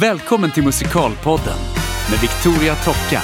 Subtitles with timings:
[0.00, 1.58] Välkommen till Musikalpodden
[2.10, 3.22] med Victoria Tocka.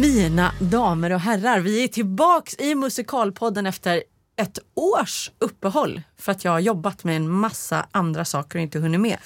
[0.00, 4.02] Mina damer och herrar, vi är tillbaks i Musikalpodden efter
[4.36, 8.78] ett års uppehåll för att jag har jobbat med en massa andra saker och inte
[8.78, 9.18] hunnit med.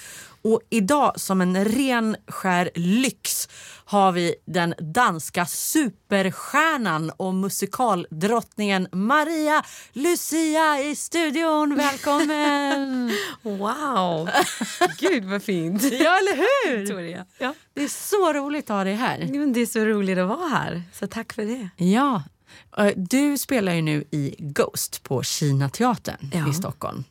[0.49, 3.48] Och idag som en ren skär lyx
[3.85, 9.62] har vi den danska superstjärnan och musikaldrottningen Maria
[9.93, 11.75] Lucia i studion.
[11.77, 13.12] Välkommen!
[13.43, 14.29] Wow!
[14.98, 15.83] Gud vad fint.
[15.93, 16.79] ja, eller hur?
[16.79, 17.27] Victoria.
[17.38, 17.55] Ja.
[17.74, 19.19] Det är så roligt att ha dig här.
[19.30, 21.69] Men det är så roligt att vara här, så tack för det.
[21.85, 22.23] Ja.
[22.96, 26.51] Du spelar ju nu i Ghost på Kina teatern Ja.
[26.51, 27.05] i Stockholm.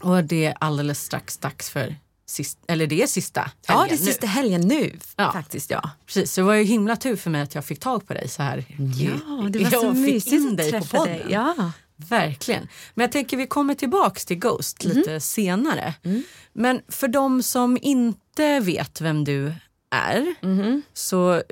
[0.00, 3.94] Och det är alldeles strax dags för sist, eller det är sista Ja, helgen det
[3.94, 4.06] är nu.
[4.12, 5.32] sista helgen nu Ja.
[5.32, 5.70] faktiskt.
[5.70, 8.14] Ja, Precis, så det var ju himla tur för mig att jag fick tag på
[8.14, 8.64] dig så här.
[8.78, 11.26] ja det var så Jag fick mysigt att dig på träffa dig.
[11.30, 11.72] Ja.
[11.96, 12.68] Verkligen.
[12.94, 14.96] Men jag tänker vi kommer tillbaks till Ghost Mhm.
[14.96, 15.94] lite senare.
[16.02, 16.22] Mm.
[16.52, 19.52] Men för de som inte vet vem du
[19.90, 20.82] är Mhm.
[20.92, 21.42] så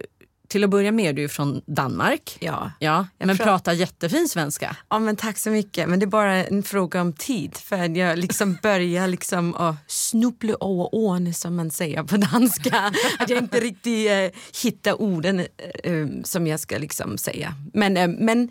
[0.54, 2.36] till att börja med är du från Danmark.
[2.40, 2.70] Ja.
[2.78, 4.76] Ja, Jag men pra- pratar jättefin svenska.
[4.90, 5.88] ja, men tack så mycket.
[5.88, 9.74] Men det är bara en fråga om tid för att jag liksom börjar liksom att
[9.86, 12.92] snubbla över orden som man säger på danska.
[13.18, 17.54] att jag inte riktigt eh, hittar orden eh, eh, som jag ska liksom säga.
[17.72, 18.50] Men, eh, men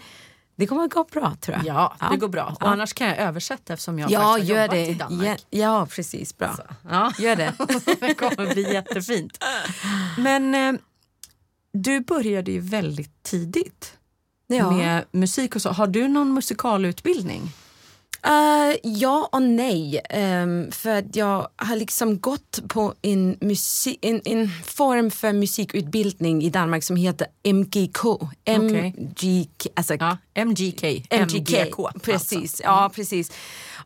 [0.56, 1.66] det kommer att gå bra tror jag.
[1.66, 2.56] Ja, det går bra.
[2.60, 4.88] Och annars kan jag översätta eftersom jag Ja, har gör jobbat det.
[4.88, 5.46] i Danmark.
[5.50, 6.38] Ja, ja, precis.
[6.38, 6.56] Bra.
[6.90, 7.12] Ja.
[7.20, 7.54] Gör det.
[8.00, 9.44] det kommer bli jättefint.
[10.18, 10.74] Men eh,
[11.74, 13.94] du började ju väldigt tidigt
[14.48, 14.72] Ja.
[14.72, 15.70] med musik och så.
[15.70, 17.42] Har du någon musikalutbildning?
[18.26, 20.02] Eh, ja och nej.
[20.10, 26.44] Ehm, för att jag har liksom gått på en, musik, en, en form för musikutbildning
[26.44, 27.98] i Danmark som heter MGK.
[28.60, 30.84] MGK, alltså Ja, MGK.
[31.10, 31.76] MGK.
[32.02, 32.64] Precis, Alltså.
[32.64, 33.32] ja precis.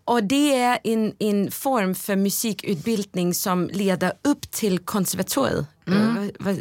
[0.06, 5.66] Och det är en, en form för musikutbildning som leder upp till konservatoriet.
[5.88, 6.60] Eh, vad,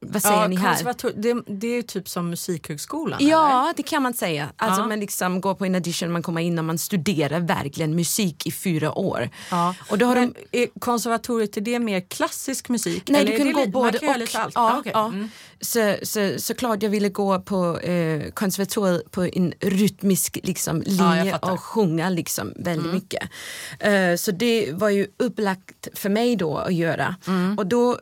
[0.00, 1.12] vad, säger Ja, ni här?
[1.22, 3.18] det, det är typ som Musikhögskolan.
[3.22, 4.48] Ja, det kan man säga.
[4.56, 4.86] Alltså Ja.
[4.86, 8.52] man liksom går på en audition, man kommer in och man studerar verkligen musik i
[8.52, 9.30] fyra år.
[9.50, 9.74] Ja.
[9.90, 13.02] Och då har Men de, är konservatoriet, är det mer klassisk musik?
[13.08, 14.18] nej, Eller du kan gå li- både och.
[14.18, 14.54] lite allt?
[14.54, 14.92] Ja, okej.
[14.94, 15.06] ja.
[15.06, 15.28] Mm.
[15.60, 21.60] Så, så, såklart jag ville gå på eh, konservatoriet på en rytmisk liksom, linje och
[21.60, 23.22] sjunga liksom, väldigt mycket.
[23.80, 27.16] Eh, så det var ju upplagt för mig då att göra.
[27.56, 27.98] Och då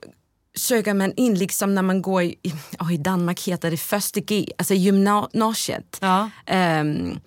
[0.56, 2.37] söker man in liksom när man går i,
[2.78, 5.99] oh, i Danmark heter det första G, alltså gymnasiet.
[6.00, 6.31] Ja.
[6.47, 7.21] Ehm,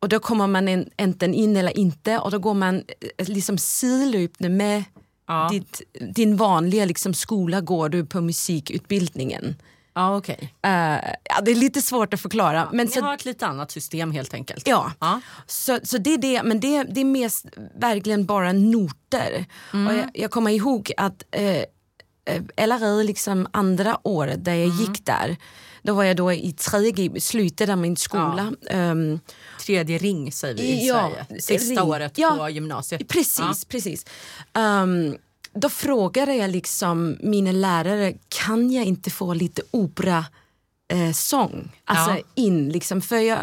[0.00, 2.76] och då kommer man enten in eller inte och då går man
[3.18, 4.84] eh, liksom sidlöpande med
[5.28, 5.48] Ja.
[5.52, 5.82] ditt,
[6.14, 9.56] din vanliga liksom, skola går du på musikutbildningen.
[9.94, 10.54] Ja, okej.
[10.62, 10.70] Eh,
[11.24, 12.68] ja, det är lite svårt att förklara.
[12.72, 14.66] men Ni så, har ett lite annat system helt enkelt.
[14.68, 14.92] ja.
[15.00, 15.20] Ja.
[15.46, 17.46] Så, så det är det, men det, det är mest
[17.78, 19.44] verkligen bara noter.
[19.72, 19.86] Mm.
[19.86, 21.62] Och jag, jag kommer ihåg att eh,
[22.56, 24.76] allerede liksom andra året där jag Mm.
[24.78, 25.36] gick där,
[25.82, 28.52] då var jag då i tredje slutet av min skola.
[28.70, 29.20] Ehm,
[29.66, 31.40] Tredje ring säger vi i Ja, Sverige.
[31.42, 31.90] Sista ring.
[31.90, 33.08] året Ja, på gymnasiet.
[33.08, 33.54] Precis, Ja.
[33.68, 34.04] precis.
[34.52, 35.16] Ehm,
[35.52, 40.24] då frågade jag liksom mina lärare, kan jag inte få lite opera
[40.92, 41.12] eh?
[41.84, 42.18] Alltså Ja.
[42.34, 43.38] in liksom, för jag,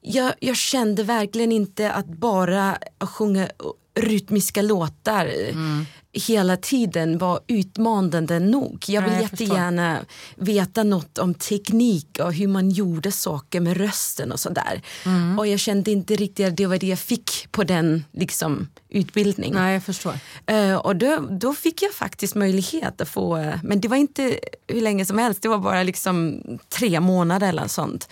[0.00, 3.48] jag, jag kände verkligen inte att bara sjunga
[3.94, 5.86] rytmiska låtar Mm.
[6.18, 8.84] Hela tiden var utmanande nog.
[8.88, 9.46] Jag vill Nej, jag förstår.
[9.46, 9.98] jättegärna
[10.36, 14.82] veta något om teknik och hur man gjorde saker med rösten och sådär.
[15.04, 15.38] Mm.
[15.38, 19.56] Och jag kände inte riktigt att det var det jag fick på den liksom, utbildningen.
[19.56, 20.14] Nej, jag förstår.
[20.46, 24.38] Eh, och då, då fick jag faktiskt möjlighet att få, eh, men det var inte
[24.68, 28.08] hur länge som helst, det var bara liksom tre månader eller sånt.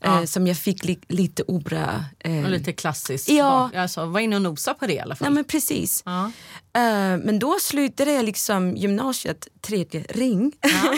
[0.00, 2.04] Eh, som jag fick li, lite opera.
[2.18, 3.28] eh, Och lite klassiskt.
[3.28, 3.70] Ja.
[3.76, 5.26] Alltså, var inne och nosa på det i alla fall.
[5.26, 6.02] Ja men precis.
[6.06, 6.24] Ja.
[6.72, 10.52] Eh, men då slutade jag liksom gymnasiet tredje ring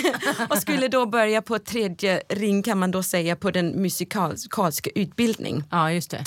[0.50, 5.64] och skulle då börja på tredje ring kan man då säga på den musikaliska utbildning.
[5.70, 6.24] ja, just det.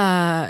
[0.00, 0.44] Eh,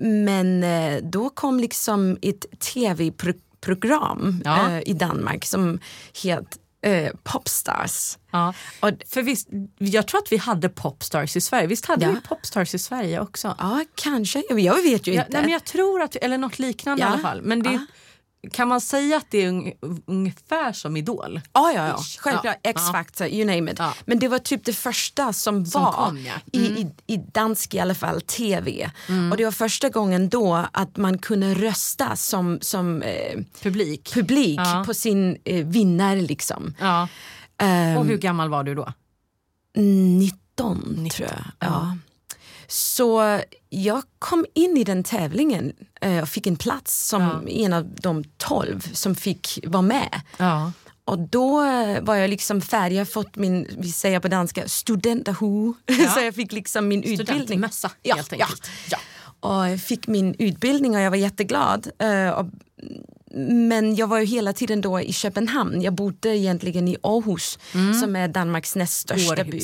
[0.00, 4.70] men eh, då kom liksom ett tv-program Ja.
[4.70, 5.78] eh, i Danmark som
[6.22, 6.46] heter
[6.82, 8.18] eh, Popstars.
[8.30, 8.54] Ja.
[8.80, 9.48] Och, För visst,
[9.78, 11.66] jag tror att vi hade Popstars i Sverige.
[11.66, 12.10] Visst hade Ja.
[12.12, 13.54] vi Popstars i Sverige också?
[13.58, 14.42] ja, kanske.
[14.48, 15.32] Jag vet ju Ja, inte.
[15.32, 17.08] nej, men jag tror att, eller något liknande Ja.
[17.08, 17.42] i alla fall.
[17.42, 17.78] Men det, Ja.
[18.52, 19.72] Kan man säga att det är un,
[20.06, 21.40] ungefär som Idol?
[21.52, 21.98] Ja, ja, ja.
[22.18, 22.56] Självklart.
[22.62, 22.70] Ja.
[22.70, 23.78] X-Factor, you name it.
[23.78, 23.94] Ja.
[24.06, 26.32] Men det var typ det första som, Som var kom, ja.
[26.52, 28.90] i, i, i dansk i alla fall, tv.
[29.30, 34.14] Och det var första gången då att man kunde rösta som, som eh, Publik?
[34.14, 36.74] publik på sin eh, vinnare liksom.
[37.58, 38.92] Ehm, Och hur gammal var du då?
[39.76, 41.44] 19, tror jag.
[41.58, 41.96] Ja.
[42.70, 47.48] Så jag kom in i den tävlingen eh, och fick en plats som Ja.
[47.52, 50.20] en av de tolv som fick vara med.
[50.36, 50.72] Ja.
[51.04, 55.72] Och då eh, var jag liksom färdig, jag fått min, vi säger på danska, studenterhue.
[56.14, 57.26] Så jag fick liksom min utbildning.
[57.26, 58.70] Studentmössa Ja, helt enkelt.
[58.90, 58.98] Ja.
[59.40, 61.88] Och jag fick min utbildning och jag var jätteglad.
[61.98, 62.42] Eh,
[63.40, 65.82] men jag var ju hela tiden då i Köpenhamn.
[65.82, 67.58] Jag bodde egentligen i Århus
[68.00, 69.60] som är Danmarks näst största by.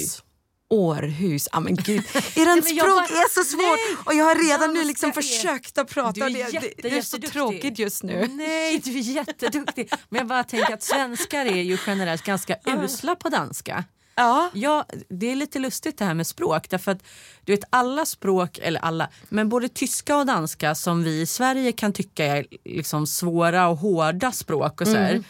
[0.75, 1.49] Århus.
[1.53, 2.05] Ja men gud.
[2.37, 6.41] Eran språk är så svårt och jag har redan nu liksom försökt att prata Du
[6.41, 8.27] är jätte, det, det är så tråkigt just nu.
[8.31, 9.93] Nej, du är jätteduktig.
[10.09, 13.85] Men jag bara tänker att svenskar är ju generellt ganska usla på danska.
[14.15, 14.51] Ja.
[14.55, 16.71] Ja, det är lite lustigt det här med språk.
[16.71, 17.03] Därför att
[17.45, 21.73] du vet alla språk, eller alla, men både tyska och danska som vi i Sverige
[21.73, 25.25] kan tycka är liksom svåra och hårda språk och så här.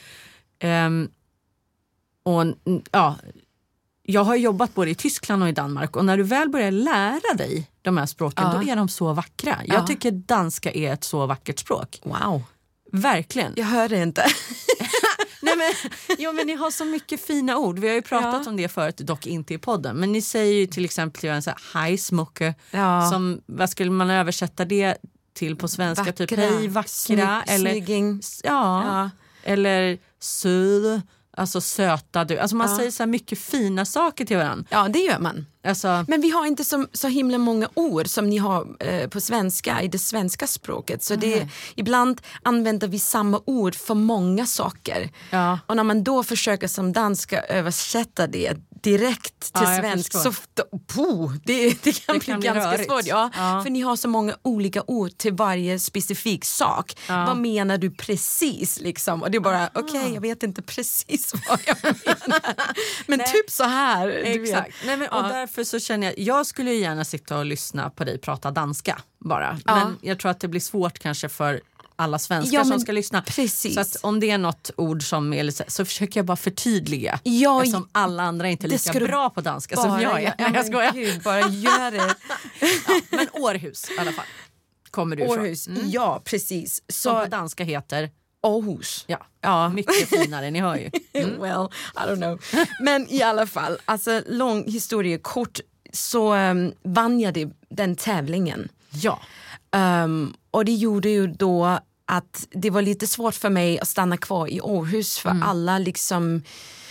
[0.59, 1.09] Ehm,
[2.23, 3.17] och, mm, ja,
[4.07, 7.35] jag har jobbat både i Tyskland och i Danmark och när du väl börjar lära
[7.37, 8.59] dig de här språken Ja.
[8.63, 9.59] då är de så vackra.
[9.65, 9.87] Jag Ja.
[9.87, 12.01] tycker danska är ett så vackert språk.
[12.05, 12.43] Wow,
[12.93, 13.53] Verkligen.
[13.57, 14.27] jag hör det inte.
[15.43, 17.79] Nej, men, jo, men ni har så mycket fina ord.
[17.79, 18.51] Vi har ju pratat Ja.
[18.51, 19.97] om det förut, dock inte i podden.
[19.97, 22.55] Men ni säger ju till exempel till varandra så här, hej smucke.
[22.71, 23.09] Ja.
[23.13, 24.97] Som, vad skulle man översätta det
[25.35, 26.13] till på svenska?
[26.13, 26.89] Typ hej vackra.
[26.89, 28.21] Snygg- eller, snygging.
[28.43, 29.11] ja, Ja.
[29.43, 31.01] eller söd.
[31.37, 32.39] Alltså söta du.
[32.39, 32.77] Alltså man Ja.
[32.77, 34.65] säger så mycket fina saker till varandra.
[34.71, 35.47] Ja, det gör man.
[35.67, 39.21] Alltså, Men vi har inte så, så himla många ord som ni har eh, på
[39.21, 41.03] svenska, i det svenska språket.
[41.03, 45.11] Så det, ibland använder vi samma ord för många saker.
[45.31, 45.59] Ja.
[45.67, 48.55] Och när man då försöker som danska översätta det
[48.85, 50.33] direkt till Ja, svensk så
[50.95, 52.91] puh, det, det kan Det bli kan bli ganska rörigt.
[52.91, 53.07] svårt.
[53.07, 53.61] Ja, Ja.
[53.63, 56.97] För ni har så många olika ord till varje specifik sak.
[57.09, 58.81] Vad menar du precis?
[58.81, 59.23] Liksom?
[59.23, 62.55] Och det är bara, okej jag vet inte precis vad jag menar.
[63.07, 64.09] Men typ så här.
[64.09, 64.75] Exakt.
[64.87, 65.23] Nej, men, och Ja.
[65.29, 69.59] därför så känner jag, jag skulle gärna sitta och lyssna på dig prata danska bara.
[69.67, 69.75] Ja.
[69.75, 71.61] Men jag tror att det blir svårt kanske för
[71.97, 73.23] alla svenskar Ja, som ska lyssna.
[73.23, 73.75] precis.
[73.75, 77.21] Så att om det är något ord som är lite, så försöker jag bara förtydliga.
[77.23, 80.35] Ja, eftersom alla andra inte är lika bra på danska som jag är.
[80.39, 80.93] Nej, jag skojar.
[80.93, 82.15] Gud, bara gör det.
[83.17, 84.25] Men Århus i alla fall.
[84.91, 85.39] Kommer du ifrån.
[85.39, 86.83] Århus, ja precis.
[86.89, 88.11] Som på Så danska heter,
[88.43, 89.05] Århus.
[89.07, 89.69] ja, Ja.
[89.69, 90.91] mycket finare, ni hör ju.
[91.41, 92.41] Well, I don't know.
[92.81, 95.61] Men i alla fall, alltså lång historia kort
[95.93, 98.69] så um, vann jag det, den tävlingen.
[98.91, 99.21] Ja.
[99.75, 104.17] Um, och det gjorde ju då att det var lite svårt för mig att stanna
[104.17, 106.43] kvar i Århus för alla liksom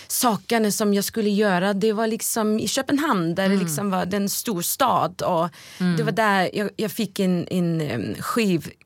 [0.07, 1.73] sakerna som jag skulle göra.
[1.73, 5.49] Det var liksom i Köpenhamn där det liksom var den stor stad och
[5.97, 8.15] det var där jag, jag fick en, en um,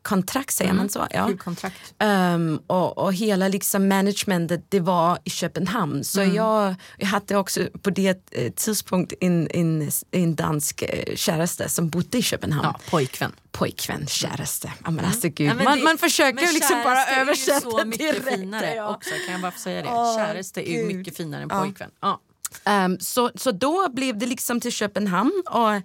[0.03, 1.07] skivkontrakt, säger man så?
[1.11, 1.29] Ja.
[1.37, 1.93] Kontrakt.
[2.03, 6.03] Um, och, och hela liksom managementet det var i Köpenhamn.
[6.03, 11.69] Så jag, jag hade också på det eh, tidspunkt en, en, en dansk eh, käraste
[11.69, 12.63] som bodde i Köpenhamn.
[12.63, 13.31] Ja, pojkvän.
[13.51, 14.73] Pojkvän, käraste.
[14.83, 15.47] Ja, men alltså, gud.
[15.49, 18.29] Ja, men man, det- man försöker liksom bara är översätta så mycket direkt.
[18.29, 18.95] finare ja.
[18.95, 20.61] också, kan jag bara få säga det.
[20.61, 20.95] Är ju Gud.
[20.95, 21.91] mycket finare än pojkvän.
[22.01, 22.21] Ja.
[22.65, 25.81] Ehm, så, så då blev det liksom till Köpenhamn och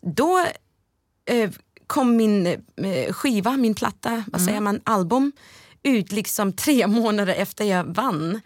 [0.00, 0.46] då
[1.30, 1.50] eh,
[1.90, 5.32] kom min eh, skiva, min platta, vad säger man, album
[5.82, 8.40] ut liksom tre månader efter jag vann.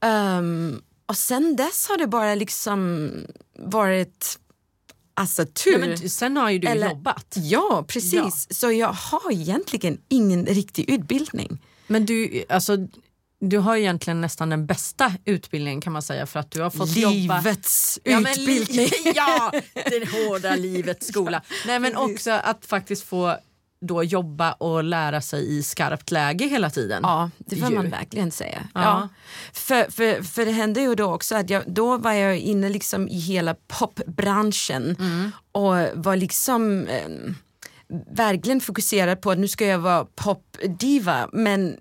[0.00, 3.10] Ehm, och sen dess har det bara liksom
[3.58, 4.38] varit
[5.14, 5.72] alltså tur.
[5.72, 7.34] Ja, men sen har ju du Eller- jobbat.
[7.36, 8.46] Ja, precis.
[8.50, 11.62] Så jag har egentligen ingen riktig utbildning.
[11.86, 12.76] Men du, alltså,
[13.48, 16.96] du har egentligen nästan den bästa utbildningen kan man säga för att du har fått
[16.96, 17.12] jobba...
[17.38, 18.88] Livets Ja, li- utbildning.
[19.14, 21.42] ja, det hårda livets skola.
[21.66, 23.36] Nej men också att faktiskt få
[23.80, 27.00] då jobba och lära sig i skarpt läge hela tiden.
[27.02, 27.74] Ja, det får Ju.
[27.74, 28.68] man verkligen säga.
[28.74, 28.80] Ja.
[28.82, 29.08] Ja.
[29.52, 33.08] För, för, för det hände ju då också att jag, då var jag inne liksom
[33.08, 34.96] i hela popbranschen
[35.52, 37.08] och var liksom eh,
[38.10, 41.76] verkligen fokuserad på att nu ska jag vara popdiva men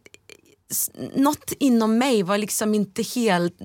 [1.16, 3.56] något inom mig var liksom inte helt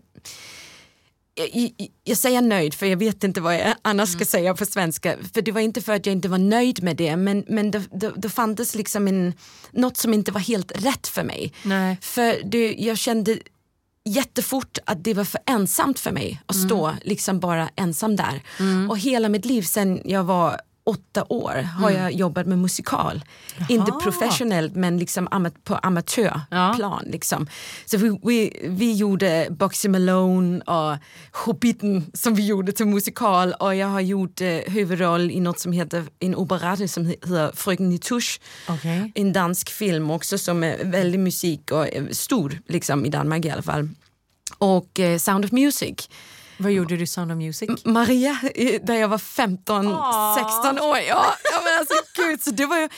[1.38, 4.66] jag, jag, jag säger nöjd för jag vet inte vad jag annars ska säga på
[4.66, 5.16] svenska.
[5.34, 7.82] För det var inte för att jag inte var nöjd med det men, men det,
[7.92, 9.32] det, det fanns liksom en,
[9.70, 11.52] något som inte var helt rätt för mig.
[11.62, 11.96] Nej.
[12.00, 13.38] För det, jag kände
[14.04, 18.42] jättefort att det var för ensamt för mig att stå liksom bara ensam där.
[18.88, 23.24] Och hela mitt liv sen jag var åtta år har jag jobbat med musikal.
[23.68, 27.04] Inte professionellt men liksom ama- på amatörplan.
[27.06, 27.46] Liksom.
[27.86, 30.96] Så vi, vi, vi gjorde Boxy Malone och
[31.44, 35.72] Hobbiten som vi gjorde till musikal och jag har gjort eh, huvudroll i något som
[35.72, 39.12] heter en operett som heter Fröken Nitouche Okej.
[39.14, 43.50] en dansk film också som är väldigt musik och eh, stor liksom, i Danmark i
[43.50, 43.88] alla fall.
[44.58, 46.08] Och eh, Sound of Music
[46.58, 47.70] Vad gjorde du i Sound of Music?
[47.84, 48.38] Maria,
[48.82, 50.36] där jag var 15, Åh.
[50.62, 50.96] 16 år.
[50.96, 52.88] Ja, ja men alltså gud, så det var ju,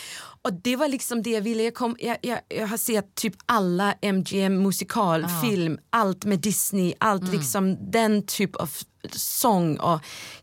[0.42, 1.62] och det var liksom det jag ville.
[1.62, 7.32] Jag, kom, jag, jag, jag har sett typ alla MGM musikalfilm, allt med Disney, allt
[7.32, 8.70] liksom den typ av
[9.12, 10.00] sång och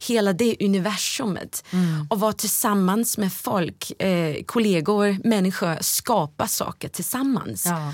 [0.08, 1.64] hela det universumet.
[2.10, 7.66] Och vara tillsammans med folk, eh, kollegor, människor, skapa saker tillsammans.
[7.66, 7.94] Ja.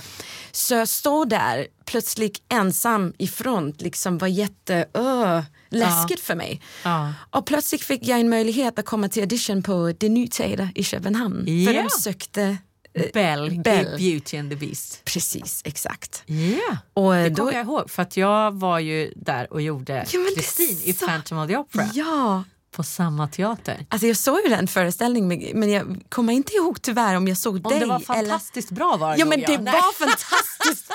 [0.51, 6.61] Så jag står där plötsligt ensam i front, liksom var jätte, öh, läskigt för mig.
[6.83, 7.13] Ja.
[7.29, 10.83] Och plötsligt fick jag en möjlighet att komma till audition på Det Ny Teater i
[10.83, 11.45] Köpenhamn.
[11.45, 11.81] För Ja.
[11.83, 12.57] de sökte
[12.93, 13.87] eh, Bell, Bell.
[13.99, 15.01] i Beauty and the Beast.
[15.05, 16.23] Precis, exakt.
[16.25, 16.77] Ja.
[16.93, 20.79] Och Det kommer jag ihåg för att jag var ju där och gjorde Ja, Kristin
[20.83, 22.43] i sa- Phantom of the Opera ja,
[22.75, 23.85] på samma teater.
[23.89, 27.55] alltså jag såg ju den föreställningen men- jag kommer inte ihåg tyvärr om jag såg
[27.55, 27.79] Om dig.
[27.79, 28.05] det var eller...
[28.05, 29.73] fantastiskt bra var det Ja men det Nej.
[29.73, 30.52] var fantastiskt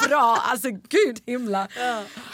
[0.08, 1.68] bra, alltså gud himla.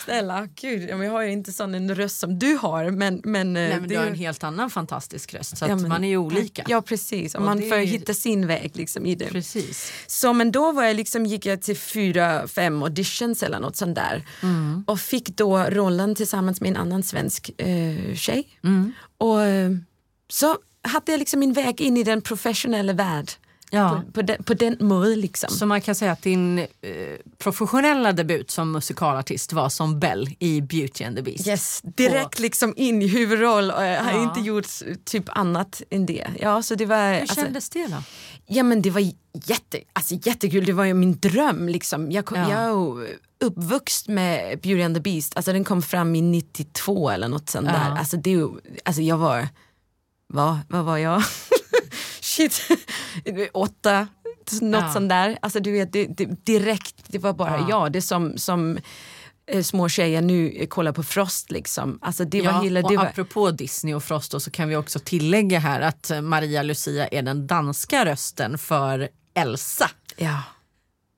[0.04, 3.20] Snälla, gud, ja, men jag har ju inte sån en röst som du har men,
[3.24, 5.76] men, Nej, eh, men det du har är- en helt annan fantastisk röst så ja,
[5.76, 6.64] men- man är ju olika.
[6.68, 9.26] Ja precis, och Och man får ju- hitta sin väg liksom i det.
[9.26, 9.92] Precis.
[10.06, 13.94] Så men då var jag liksom, gick jag till fyra, fem auditions eller något sånt
[13.94, 14.26] där.
[14.42, 14.84] Mm.
[14.86, 18.48] Och fick då rollen tillsammans med en annan svensk eh, tjej.
[18.64, 18.92] Mm.
[19.18, 19.70] Och eh,
[20.28, 23.30] så hade jag liksom min väg in i den professionella värld.
[23.74, 24.02] Ja.
[24.06, 25.50] På, på, den, på den måten liksom.
[25.50, 26.66] Så man kan säga att din eh,
[27.38, 31.46] professionella debut som musikalartist var som Bell i Beauty and the Beast.
[31.46, 34.22] Yes, direkt liksom in i huvudroll och jag har Ja.
[34.22, 34.66] inte gjort
[35.04, 36.26] typ annat än det.
[36.40, 37.96] Ja, så det var, Hur alltså, kändes det då?
[38.46, 39.00] Ja men det var
[39.44, 41.68] jätte, alltså, jättekul, det var ju min dröm.
[41.68, 42.12] Liksom.
[42.12, 42.50] Jag, kom, Ja.
[42.50, 42.98] jag
[43.44, 47.66] uppvuxen med Beauty and the Beast, alltså, den kom fram i 92 eller något sånt
[47.66, 47.72] Ja.
[47.72, 47.98] där.
[47.98, 48.44] Alltså, det,
[48.84, 49.48] alltså, jag var,
[50.26, 51.22] vad, vad var jag?
[52.36, 52.60] Shit,
[53.52, 54.08] åtta,
[54.60, 54.92] något Ja.
[54.92, 55.38] sånt där.
[55.42, 57.66] Alltså, du vet, det, det, direkt, det var bara Ja.
[57.70, 57.92] jag.
[57.92, 58.78] Det som, som
[59.46, 61.98] eh, små tjejer nu kollar på Frost liksom.
[62.02, 64.68] Alltså, det var ja, hela, och det var, apropå Disney och Frost då, så kan
[64.68, 69.90] vi också tillägga här att eh, Maria Lucia är den danska rösten för Elsa.
[70.16, 70.42] ja.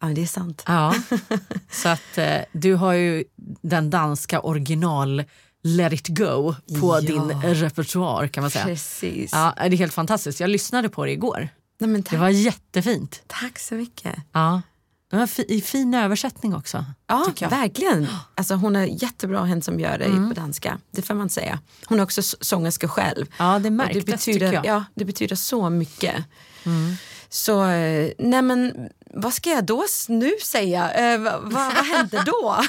[0.00, 0.62] ja, det är sant.
[0.66, 0.94] Ja.
[1.70, 3.24] så att eh, du har ju
[3.62, 5.24] den danska original
[5.66, 7.00] Let it go på Ja.
[7.00, 8.64] din repertoar kan man säga.
[8.64, 9.30] Precis.
[9.32, 10.40] Ja, det är helt fantastiskt.
[10.40, 11.48] Jag lyssnade på det igår.
[11.78, 13.22] Nej, men Det var jättefint.
[13.26, 14.14] tack så mycket.
[14.32, 14.62] Ja.
[15.10, 16.84] Det var fi- i fin översättning också.
[17.06, 18.06] Ja, verkligen.
[18.34, 20.28] Alltså, hon är jättebra hen som gör det Mm.
[20.28, 20.78] på danska.
[20.90, 21.58] Det får man säga.
[21.86, 23.26] Hon är också sångerska själv.
[23.38, 24.54] Ja, det märktes det betyder, jag.
[24.66, 24.74] Mm.
[24.74, 26.14] Ja, det betyder så mycket.
[27.28, 30.92] Så, eh, nej men vad ska jag då nu säga?
[30.92, 32.56] Eh, vad, vad, hände då?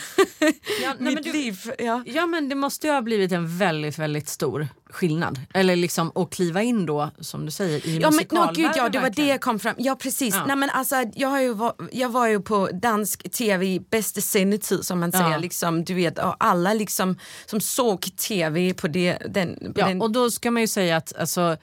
[0.83, 1.71] Ja, nej, Mitt du- liv.
[1.79, 2.03] Ja.
[2.05, 5.39] Ja men det måste ju ha blivit en väldigt väldigt stor skillnad.
[5.53, 8.63] Eller liksom att kliva in då som du säger i Ja, no, musikalvärlden.
[8.63, 10.35] gud, ja, det var det jag kom fram Ja precis.
[10.35, 10.45] Ja.
[10.45, 14.21] Nej, men alltså, jag, har ju, var- jag var ju på dansk tv i bästa
[14.21, 15.19] sändetid som man Ja.
[15.19, 15.39] säger.
[15.39, 20.01] Liksom, du vet, och alla liksom, som såg tv på, det, den, på Ja, den
[20.01, 21.57] och då ska man ju säga att alltså,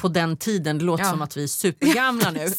[0.00, 1.10] på den tiden, det låter Ja.
[1.10, 2.52] som att vi är supergamla nu.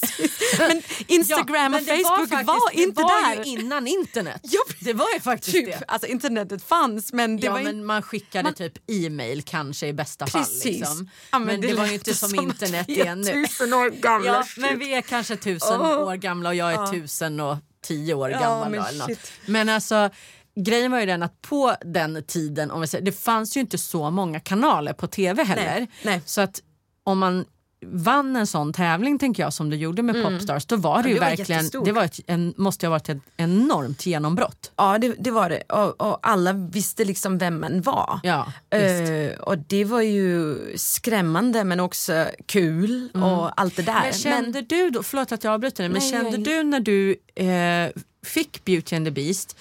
[0.60, 3.44] Men Instagram Ja, och men det Facebook var, faktiskt- inte det var där.
[3.46, 4.40] ju innan internet.
[4.44, 5.66] Ja, det var ju faktiskt typ.
[5.66, 5.86] det.
[5.88, 9.94] Alltså internetet fanns men det ja, var men man skickade man- typ e-mail kanske i
[9.94, 10.64] bästa Precis.
[10.64, 10.72] fall.
[10.72, 11.10] Liksom.
[11.32, 13.32] Ja, men, det, var ju inte som, som internet är nu.
[13.46, 14.28] tusen år gamla.
[14.28, 15.98] Ja, men vi är kanske tusen Åh.
[16.08, 18.70] år gamla och jag är tusen och tio år gammal.
[18.72, 19.20] men då, eller något.
[19.46, 20.10] men alltså
[20.56, 23.78] grejen var ju den att på den tiden, om vi säger, det fanns ju inte
[23.78, 25.64] så många kanaler på tv heller.
[25.80, 26.22] Nej, nej.
[26.26, 26.62] Så att
[27.04, 27.46] om man
[27.86, 31.10] vann en sån tävling tänker jag som du gjorde med Popstars då var det Mm.
[31.10, 31.86] Ja, ju det var verkligen, jättestort.
[31.86, 34.72] det var ett, en, måste ju ha varit ett enormt genombrott.
[34.76, 38.20] Ja det, det var det och, och alla visste liksom vem man var.
[38.24, 38.54] Ja.
[38.78, 43.92] Eh, och det var ju skrämmande men också kul och allt det där.
[43.94, 44.04] Mm.
[44.04, 46.42] Men kände du då, förlåt att jag avbryter dig, men Nej, kände nej.
[46.44, 49.58] du när du eh, fick Beauty and the Beast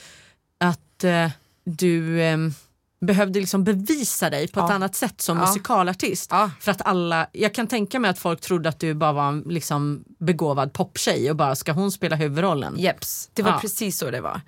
[0.58, 1.30] att eh,
[1.64, 2.36] du eh,
[3.00, 4.74] behövde liksom bevisa dig på ett Ja.
[4.74, 5.46] annat sätt som Ja.
[5.46, 6.30] musikalartist?
[6.32, 6.50] Ja.
[6.60, 9.40] För att alla, jag kan tänka mig att folk trodde att du bara var en
[9.40, 12.78] liksom, begåvad poptjej och bara ska hon spela huvudrollen?
[12.78, 14.40] Jeps, det var precis så det var.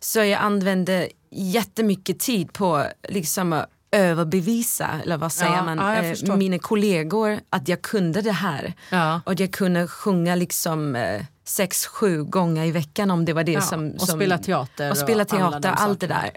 [0.00, 6.58] Så jag använde jättemycket tid på liksom att överbevisa, eller vad säger man, eh, mina
[6.58, 8.74] kollegor att jag kunde det här.
[9.24, 13.60] Och jag kunde sjunga liksom eh, sex, sju gånger i veckan om det var det
[13.62, 13.90] som...
[13.90, 16.30] och som, spela teater Och spela och teater, de allt det där.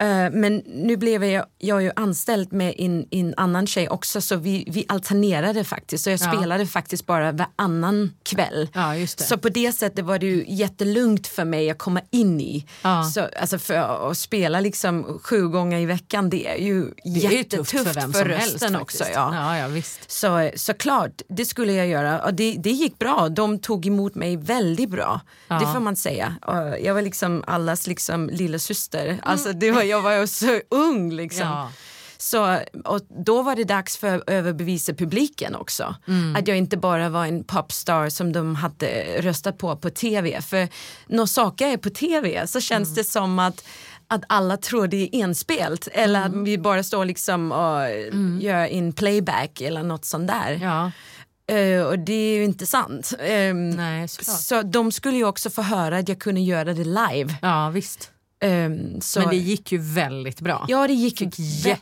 [0.00, 4.36] Eh, men nu blev jag, jag ju anställd med en, en annan tjej också så
[4.36, 6.04] vi, vi alternerade faktiskt.
[6.04, 6.32] Så jag Ja.
[6.32, 8.68] spelade faktiskt bara varannan kväll.
[8.74, 9.06] Ja.
[9.06, 12.66] Så på det sättet var det ju jättelugnt för mig att komma in i.
[12.82, 13.04] Ja.
[13.04, 13.74] Så, alltså för
[14.10, 17.84] att spela liksom sju gånger i veckan det är ju Det är ju jättetufft tufft
[17.84, 19.04] för vem som helst rösten också.
[19.14, 19.56] Ja.
[19.58, 20.10] Ja, visst.
[20.10, 23.28] Så, såklart, det skulle jag göra och det, det gick bra.
[23.28, 25.20] De tog emot mig väldigt bra.
[25.48, 26.34] Det får man säga.
[26.46, 29.18] Och jag var liksom allas liksom lilla syster.
[29.22, 31.12] Alltså det var jag var så ung.
[31.12, 31.46] Liksom.
[31.46, 31.72] Ja.
[32.18, 35.94] Så, och då var det dags för att överbevisa publiken också.
[36.36, 40.42] Att jag inte bara var en popstar som de hade röstat på på tv.
[40.42, 40.68] För
[41.06, 43.64] när saker är på tv så känns det som att
[44.06, 47.82] att alla tror det är enspelt eller att vi bara står liksom och
[48.42, 50.58] gör in playback eller något sånt där.
[50.62, 50.90] Ja.
[51.56, 53.14] Eh, och det är ju inte sant.
[53.20, 57.34] Ehm, Nej, så de skulle ju också få höra att jag kunde göra det live.
[57.42, 58.10] Ja, visst.
[58.40, 60.64] Ehm, så, Men det gick ju väldigt bra.
[60.68, 61.76] ja, det gick ju vä-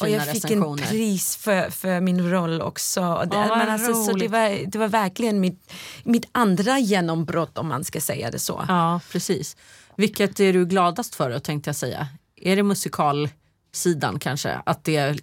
[0.00, 3.00] och jag fick en pris för, för min roll också.
[3.04, 5.72] Och det, men alltså, så det, var, det var verkligen mitt,
[6.04, 8.64] mitt andra genombrott om man ska säga det så.
[8.68, 9.56] Ja, precis.
[9.96, 12.08] Vilket är du gladast för då, tänkte jag säga?
[12.36, 15.20] Är det musikalsidan kanske, att det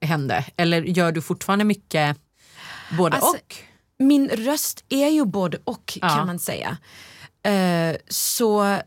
[0.00, 0.44] hände?
[0.56, 2.16] Eller gör du fortfarande mycket
[2.98, 3.56] både Alltså, och?
[3.98, 6.08] Min röst är ju både och Ja.
[6.08, 6.76] kan man säga.
[7.42, 8.78] Eh, så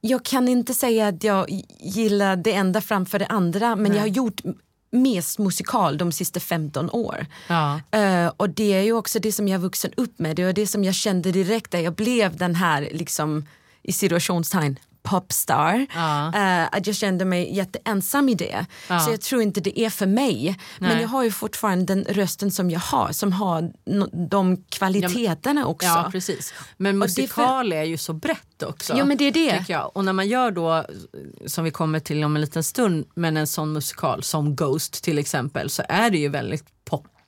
[0.00, 4.06] jag kan inte säga att jag gillar det enda framför det andra men jag har
[4.06, 4.40] gjort
[4.90, 7.26] mest musikal de sista 15 år.
[7.48, 7.80] Ja.
[7.90, 10.36] Eh, och det är ju också det som jag vuxen upp med.
[10.36, 13.46] Det var det som jag kände direkt när jag blev den här, liksom,
[13.82, 14.78] i situationstegn,
[15.10, 15.86] popstar.
[16.72, 18.66] Att jag kände mig jätteensam i det.
[19.04, 20.58] Så jag tror inte det är för mig.
[20.78, 21.00] Men Nej.
[21.00, 23.72] jag har ju fortfarande den rösten som jag har, som har
[24.28, 25.86] de kvaliteterna också.
[25.86, 26.54] Ja, precis.
[26.76, 28.96] Men är för- musikal är ju så brett också.
[28.96, 29.76] Ja, men det är det.
[29.78, 30.84] Och när man gör då,
[31.46, 35.18] som vi kommer till om en liten stund, men en sån musikal som Ghost till
[35.18, 36.64] exempel, så är det ju väldigt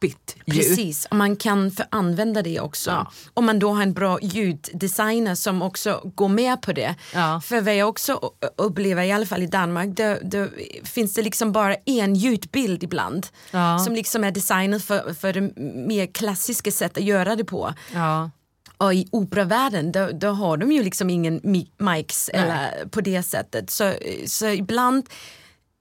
[0.00, 0.54] poppigt ju.
[0.54, 2.90] Precis, och man kan för använda det också.
[2.90, 3.12] Ja.
[3.35, 6.95] Om man då har en bra ljuddesigner som också går med på det.
[7.14, 7.40] Ja.
[7.45, 10.49] För vad jag också upplever, i alla fall i Danmark, då, då
[10.85, 13.26] finns det liksom bara en ljudbild ibland.
[13.50, 13.78] Ja.
[13.78, 15.52] Som liksom är designad för, för det
[15.87, 17.75] mer klassiska sätt att göra det på.
[17.95, 18.30] Ja.
[18.76, 23.23] Och i operavärlden då, då har de ju liksom ingen mi- mics eller på det
[23.23, 23.71] sättet.
[23.71, 23.95] Så,
[24.26, 25.07] så ibland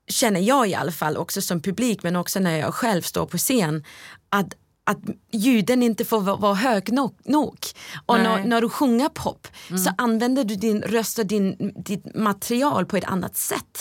[0.09, 3.37] känner jag i alla fall också som publik men också när jag själv står på
[3.37, 3.83] scen
[4.29, 4.53] att
[4.89, 4.99] att
[5.31, 7.15] ljuden inte får vara, hög nog.
[7.25, 7.57] nog.
[8.05, 9.47] Och när, när du sjunger pop
[9.85, 13.79] så använder du din röst och din, ditt material på ett annat sätt.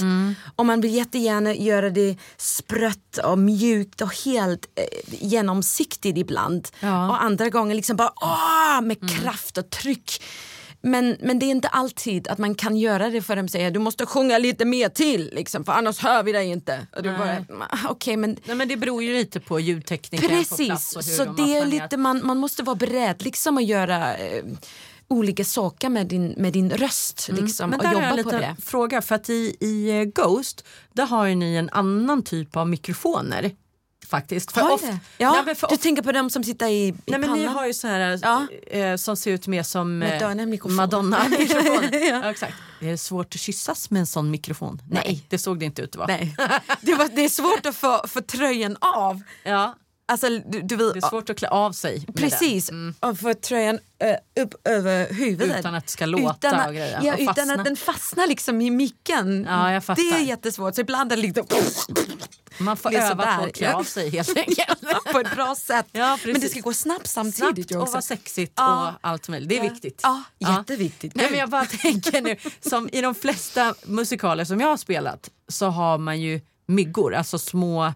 [0.57, 6.69] Och man vill jättegärna göra det sprött och mjukt och helt eh, genomsiktigt ibland.
[6.81, 7.09] Ja.
[7.09, 10.23] Och andra gånger liksom bara åh, med kraft och tryck.
[10.81, 13.79] Men, men det är inte alltid att man kan göra det för de säger du
[13.79, 16.87] måste sjunga lite mer till liksom, för annars hör vi dig inte.
[16.97, 17.45] Och du bara,
[17.89, 21.13] okej men Nej, men det beror ju lite på ljudtekniken på plats Precis, och hur
[21.13, 24.45] så de det är lite, man, man måste vara beredd liksom att göra eh,
[25.09, 27.71] olika saker med din, med din röst liksom, Mm.
[27.71, 28.63] Men och där har jag jobba en på det.
[28.63, 29.03] fråga.
[29.03, 33.51] För att i, i eh, Ghost, där har ju ni en annan typ av mikrofoner.
[34.09, 34.53] Faktiskt.
[34.53, 34.99] För det?
[35.19, 37.67] Ja, Nej, för du tänker på dem som sitter i, i Nej, men ni har
[37.67, 38.47] ju så här Ja.
[38.79, 40.75] eh, som ser ut mer som eh, Madonna-mikrofon.
[40.77, 41.89] Madonna-mikrofon.
[41.93, 41.99] Ja.
[41.99, 42.31] ja.
[42.31, 42.55] exakt.
[42.81, 44.83] Det är svårt att kyssas med en sån mikrofon.
[44.91, 45.25] Nej.
[45.29, 46.07] det såg det inte ut att vara.
[46.07, 46.37] Nej.
[46.81, 49.23] Det, var, det är svårt att få, få tröjan av.
[49.45, 49.75] Ja,
[50.11, 52.07] Alltså, du, du vet, det är svårt att klä av sig.
[52.17, 55.59] Precis, och få tröjan eh, upp över huvudet.
[55.59, 57.55] Utan att det ska låta utan att, och grejer, Ja, och utan fastna.
[57.55, 59.45] att den fastnar liksom i micken.
[59.49, 61.47] Ja, det är jättesvårt, så ibland är det liksom.
[62.59, 64.81] Man får öva sådär, på att klä av sig helt enkelt.
[65.13, 65.87] på ett bra sätt.
[65.93, 67.69] Ja, Men det ska gå snabbt samtidigt.
[67.69, 68.89] Snabbt och vara sexigt Ja.
[68.89, 69.49] och allt möjligt.
[69.49, 70.01] Det är viktigt.
[70.03, 71.15] Ja, jätteviktigt.
[71.15, 75.31] Nej, men jag bara tänker nu, som i de flesta musikaler som jag har spelat
[75.49, 77.93] så har man ju myggor, alltså små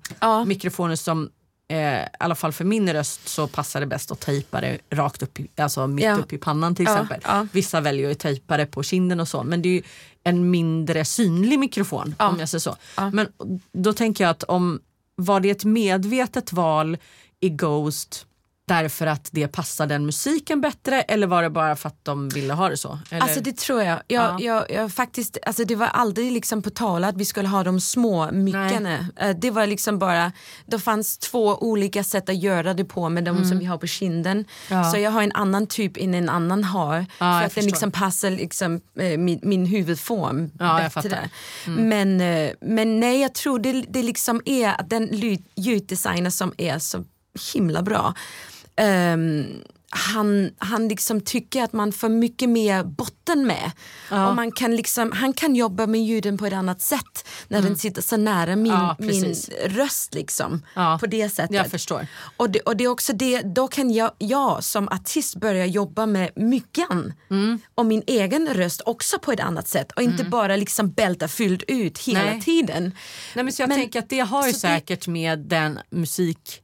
[0.47, 1.31] mikrofoner som
[1.73, 5.23] eh, i alla fall för min röst så passar det bäst att tejpa det rakt
[5.23, 6.17] upp i, alltså mitt Ja.
[6.17, 7.21] upp i pannan till exempel.
[7.25, 7.47] ja.
[7.53, 9.83] Vissa väljer att tejpa det på kinden och så men det är ju
[10.25, 12.77] en mindre synlig mikrofon om jag säger så.
[13.13, 13.29] Men
[13.73, 14.81] då tänker jag att om
[15.17, 16.97] var det ett medvetet val
[17.41, 18.27] i Ghost
[18.73, 22.53] därför att det passar den musiken bättre eller var det bara för att de ville
[22.55, 22.99] ha det så?
[23.11, 23.23] Eller?
[23.23, 23.99] Alltså det tror jag.
[24.09, 24.39] Jag, Ja.
[24.41, 27.81] jag, jag faktiskt, alltså det var aldrig liksom på tal att vi skulle ha de
[27.81, 29.07] små mickarna.
[29.17, 30.33] Eh, Det var liksom bara,
[30.67, 33.87] det fanns två olika sätt att göra det på med de som vi har på
[33.87, 34.37] kinden.
[34.37, 34.47] Mm.
[34.71, 34.85] Ja.
[34.91, 36.97] Så jag har en annan typ än en annan har.
[37.19, 41.31] jag för att den liksom passar liksom, eh, min, min huvudform Ja, bättre.
[41.67, 41.89] Mm.
[41.89, 46.53] Men, eh, men nej, jag tror det, det liksom är att den ljud- ljuddesigner som
[46.59, 47.05] är så
[47.55, 48.15] himla bra.
[48.77, 49.45] Ehm,
[49.95, 53.71] han, han liksom tycker att man får mycket mer botten med.
[54.11, 57.79] Och man kan liksom, han kan jobba med ljuden på ett annat sätt när den
[57.79, 58.85] sitter så nära min, Mm.
[58.85, 59.35] Ja, min
[59.67, 60.15] röst.
[60.15, 61.57] Liksom, Ja, på det sättet.
[61.57, 62.07] Jag förstår.
[62.37, 66.07] Och det, och det är också det, då kan jag, jag som artist börja jobba
[66.07, 67.59] med myggan Mm.
[67.75, 71.63] och min egen röst också på ett annat sätt och inte bara liksom bälta fylld
[71.69, 72.41] ut hela Nej.
[72.41, 72.83] tiden.
[73.35, 75.79] Nej, men så jag Men- tänker att det har ju så det- säkert med den
[75.91, 76.62] musik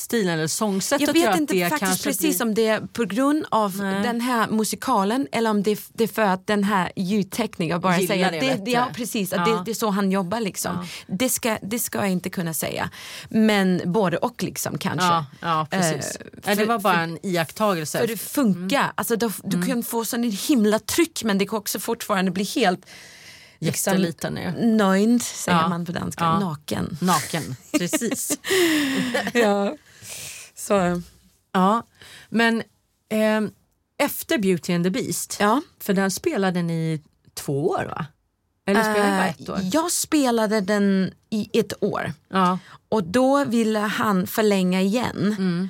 [0.00, 2.46] stilen eller sångsättet Jag vet inte det faktiskt precis blir...
[2.48, 4.02] om det är på grund av Nej.
[4.02, 8.30] den här musikalen eller om det är, för att den här ljudteknikern bara Gillar säger
[8.30, 9.44] det det, ja, precis, Ja.
[9.44, 10.40] det, det är så han jobbar.
[10.40, 10.86] Liksom.
[11.06, 12.90] Det, ska, det ska jag inte kunna säga.
[13.28, 15.06] Men både och liksom kanske.
[15.06, 16.16] Ja, ja precis.
[16.16, 17.98] Eh, Nej, det för- var bara för- en iakttagelse.
[17.98, 18.92] För det funkar.
[18.94, 22.86] Alltså, då, du kan få sån himla tryck men det kan också fortfarande bli helt
[23.58, 24.66] liksom, Jätteliten jag.
[24.68, 25.68] nöjd säger Ja.
[25.68, 26.38] man på danska, Ja.
[26.40, 26.96] naken.
[27.00, 28.38] Naken, precis.
[29.32, 29.76] ja.
[30.60, 31.02] Så,
[31.52, 31.82] ja,
[32.28, 32.62] men
[33.08, 33.50] ehm,
[33.98, 35.62] efter Beauty and the Beast, ja.
[35.80, 37.00] för den spelade ni i
[37.34, 38.06] två år va?
[38.66, 39.56] Eller spelade ni bara ett år?
[39.58, 42.58] Eh, Jag spelade den i ett år Ja.
[42.88, 45.34] och då ville han förlänga igen.
[45.38, 45.68] Mm.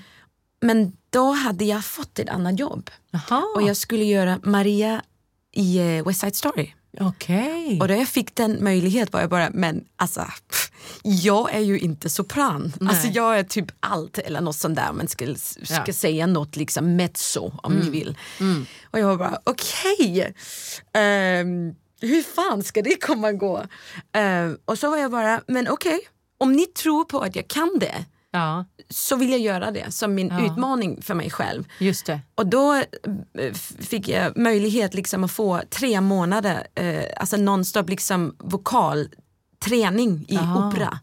[0.60, 5.02] Men då hade jag fått ett annat jobb Jaha, och jag skulle göra Maria
[5.52, 6.74] i eh, West Side Story.
[7.00, 7.78] Okej.
[7.80, 10.70] Och då jag fick den möjlighet var jag bara, men alltså pff,
[11.02, 12.72] jag är ju inte sopran.
[12.80, 12.88] Nej.
[12.90, 15.76] Alltså jag är typ allt eller något sånt där man ska, ska Ja.
[15.80, 15.92] Mm.
[15.92, 18.18] säga något liksom mezzo om ni vill.
[18.90, 20.34] Och jag var bara okej,
[20.94, 23.62] ehm, hur fan ska det komma gå?
[24.12, 26.00] Ehm, och så var jag bara, men okej,
[26.38, 30.14] om ni tror på att jag kan det Ja, så vill jag göra det som
[30.14, 30.46] min Ja.
[30.46, 31.64] utmaning för mig själv.
[31.78, 32.20] just det.
[32.34, 38.36] Och då eh, fick jag möjlighet liksom att få tre månader, eh, alltså nonstop liksom
[38.38, 40.68] vokalträning i Aha.
[40.68, 40.98] opera.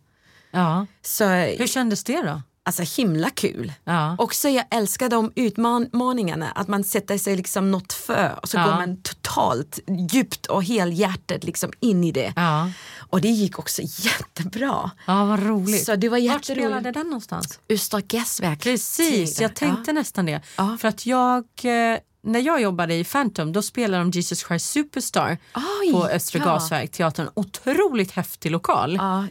[0.51, 0.85] Ja.
[1.01, 2.41] Så Hur kändes det då?
[2.67, 3.73] Alltså himla kul.
[3.83, 4.15] Ja.
[4.19, 8.63] Också jag älskar de utmaningarna, att man sätter sig liksom något för och så Ja.
[8.65, 9.79] går man totalt
[10.11, 12.33] djupt och helhjärtat liksom in i det.
[12.35, 12.71] Ja.
[13.09, 14.91] Och det gick också jättebra.
[15.07, 15.85] ja, vad roligt.
[15.85, 16.93] Så det var Vart spelade jätteroligt.
[16.93, 17.59] den någonstans?
[17.69, 18.63] Östra Gasverk.
[18.63, 20.41] Precis, jag tänkte nästan det.
[20.79, 25.37] För att jag, eh, när jag jobbade i Phantom då spelade de Jesus Christ Superstar
[25.81, 26.45] Oj, på Östra ja.
[26.45, 27.29] Gasverk teatern.
[27.33, 28.95] Otroligt häftig lokal.
[28.95, 29.27] Ja,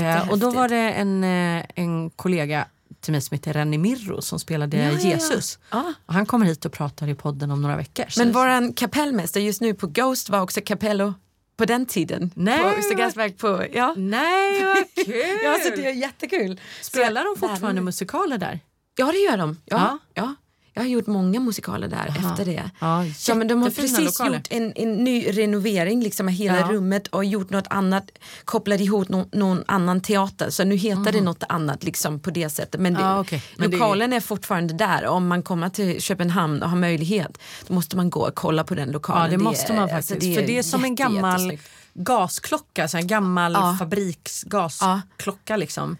[0.00, 2.66] Eh, och då var det en, eh, en kollega
[3.00, 4.98] till mig som heter Renny Mirro som spelade Ja, ja, ja.
[5.00, 5.58] Jesus.
[5.70, 5.92] Ja.
[6.06, 8.04] Och han kommer hit och pratar i podden om några veckor.
[8.16, 11.14] Men våran kapellmästare just nu på Ghost var också Capello
[11.56, 12.30] på den tiden.
[12.34, 13.94] Nej, på Östergasverk på, ja.
[13.96, 15.14] Nej, vad kul!
[15.44, 16.60] ja, så det är jättekul.
[16.82, 18.60] Spelar de fortfarande musikaler där?
[18.96, 19.56] Ja, det gör de.
[19.64, 20.34] Ja, Ja.
[20.74, 20.80] Ja.
[20.80, 22.70] Jag har gjort många musikaler där efter det.
[22.80, 24.36] Ja, Ja, men de har precis lokaler.
[24.36, 26.68] gjort en, en ny renovering liksom, av hela Ja.
[26.70, 28.10] rummet och gjort något annat,
[28.44, 30.50] kopplat ihop no, någon annan teater.
[30.50, 32.80] Så nu heter det något annat liksom, på det sättet.
[32.80, 33.42] Men, det, Ja, okej.
[33.56, 35.06] Men det- lokalen är fortfarande där.
[35.06, 38.74] Om man kommer till Köpenhamn och har möjlighet då måste man gå och kolla på
[38.74, 39.22] den lokalen.
[39.32, 40.12] Ja, det, måste man är- faktiskt.
[40.12, 41.68] alltså, för det är som en jätte- gammal jättesnyggt.
[41.94, 43.76] gasklocka, så en gammal Ja.
[43.78, 45.56] fabriksgasklocka.
[45.56, 45.96] Liksom.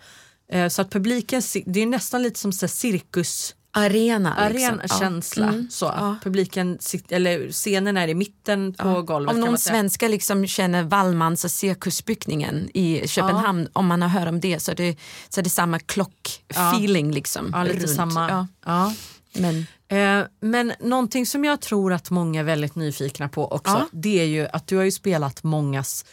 [0.52, 4.48] Eh, Så att publiken, det är nästan lite som så cirkus Arena.
[4.50, 4.78] liksom.
[4.78, 5.48] aren känsla.
[5.48, 5.70] Mm.
[5.70, 5.84] Så.
[5.84, 6.16] Ja.
[6.22, 6.78] Publiken,
[7.08, 9.34] eller scenen är i mitten på golvet.
[9.34, 14.40] Om någon svenska liksom känner Wallmans och cirkusbyggningen i Köpenhamn, om man har hört om
[14.40, 14.96] det så är det,
[15.28, 17.50] så är det samma klockfeeling liksom.
[17.52, 17.96] ja, lite runt.
[17.96, 18.28] samma.
[18.30, 18.46] Ja.
[18.66, 18.94] Ja.
[19.34, 23.88] Men, Eh, men någonting som jag tror att många är väldigt nyfikna på också, Ja.
[23.92, 26.04] det är ju att du har ju spelat mångas,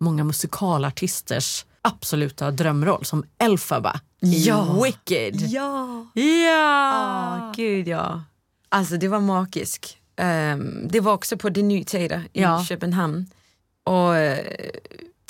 [0.00, 4.82] många musikalartisters absoluta drömroll som Elphaba i Ja.
[4.84, 5.40] Wicked.
[5.40, 6.06] ja.
[6.14, 6.92] Ja!
[6.94, 8.22] Ah, gud ja.
[8.68, 9.96] Alltså det var magiskt.
[10.16, 12.64] Ehm, det var också på Det Ny Teater i Ja.
[12.64, 13.26] Köpenhamn.
[13.84, 14.38] Och eh,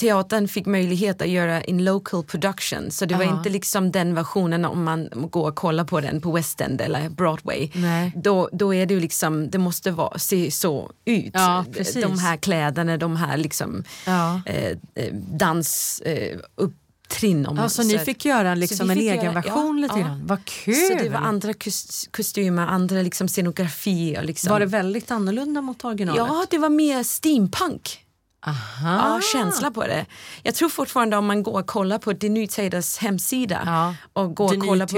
[0.00, 3.36] teatern fick möjlighet att göra en local production så det var Ja.
[3.38, 7.08] inte liksom den versionen om man går och kollar på den på West End eller
[7.08, 7.70] Broadway.
[7.74, 8.12] Nej.
[8.16, 11.30] Då, då är det ju liksom, det måste vara, se så ut.
[11.34, 12.02] Ja, precis.
[12.02, 14.40] de här kläderna, de här liksom Ja.
[14.46, 16.38] eh, eh, dans eh,
[17.12, 17.46] upptrinn.
[17.46, 19.78] Om man Alltså ni så- fick göra så liksom vi en fick egen göra- version
[19.78, 20.06] ja, lite ja.
[20.06, 20.26] grann.
[20.26, 20.74] Vad kul!
[20.74, 24.16] Så det var andra kos- kostymer, andra liksom scenografi.
[24.18, 24.50] Och liksom.
[24.52, 26.18] Var det väldigt annorlunda mot originalet?
[26.28, 27.98] Ja, det var mer steampunk.
[28.46, 29.14] Aha.
[29.14, 30.06] Ja, känsla på det.
[30.42, 33.94] Jag tror fortfarande om man går och kollar på Det Ny Teaters hemsida Ja.
[34.12, 34.96] och går och kollar på,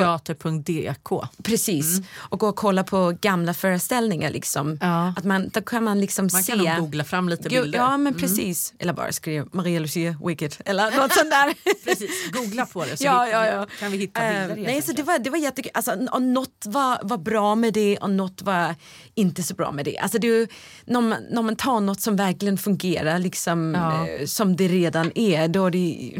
[1.42, 4.78] precis, och går och kollar på gamla föreställningar liksom.
[4.80, 5.12] Ja.
[5.16, 7.78] Att man, då kan man liksom Man se kan nog googla fram lite bilder.
[7.78, 8.74] Ja men precis.
[8.78, 11.54] Eller bara skriva Maria Lucia Wicked eller något sånt där.
[11.84, 13.66] Precis, googla på det så Ja, vi, ja, ja.
[13.78, 14.40] kan vi hitta bilder.
[14.48, 15.70] helt nej, så det var, det var jättekul.
[15.74, 18.74] Alltså, och något var, var bra med det och något var
[19.14, 19.98] inte så bra med det.
[19.98, 20.48] Alltså, det är
[20.84, 24.08] när, man, när man tar något som verkligen fungerar liksom, Ja.
[24.08, 26.12] eh, som det redan är, då är det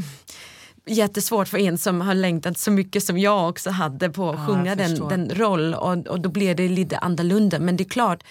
[0.86, 4.46] jättesvårt för en som har längtat så mycket som jag också hade på att Ja,
[4.46, 7.58] sjunga den, den roll och, och då blir det lite annorlunda.
[7.58, 8.22] Men det är klart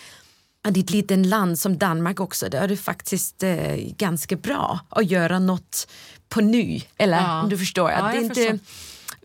[0.67, 4.79] att i ett litet land som Danmark också, där är det faktiskt eh, ganska bra
[4.89, 5.87] att göra något
[6.29, 6.81] på ny.
[6.97, 7.41] Eller Ja.
[7.43, 7.91] om du förstår.
[7.91, 8.59] Ja, Att det jag inte, förstår.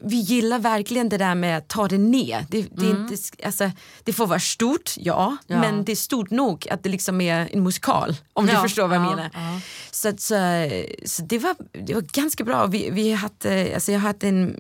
[0.02, 2.46] Vi gillar verkligen det där med att ta det ner.
[2.48, 3.70] Det, det, är inte, alltså,
[4.04, 5.62] det får vara stort, ja, Mm.
[5.64, 5.70] Ja.
[5.70, 8.16] men det är stort nog att det liksom är en musikal.
[8.32, 9.30] Om Ja, du förstår vad jag ja, menar.
[9.90, 10.34] Så, att, så,
[11.04, 11.54] så det, var,
[11.87, 12.66] det var ganska bra.
[12.66, 14.56] Vi, vi hade, alltså jag hade en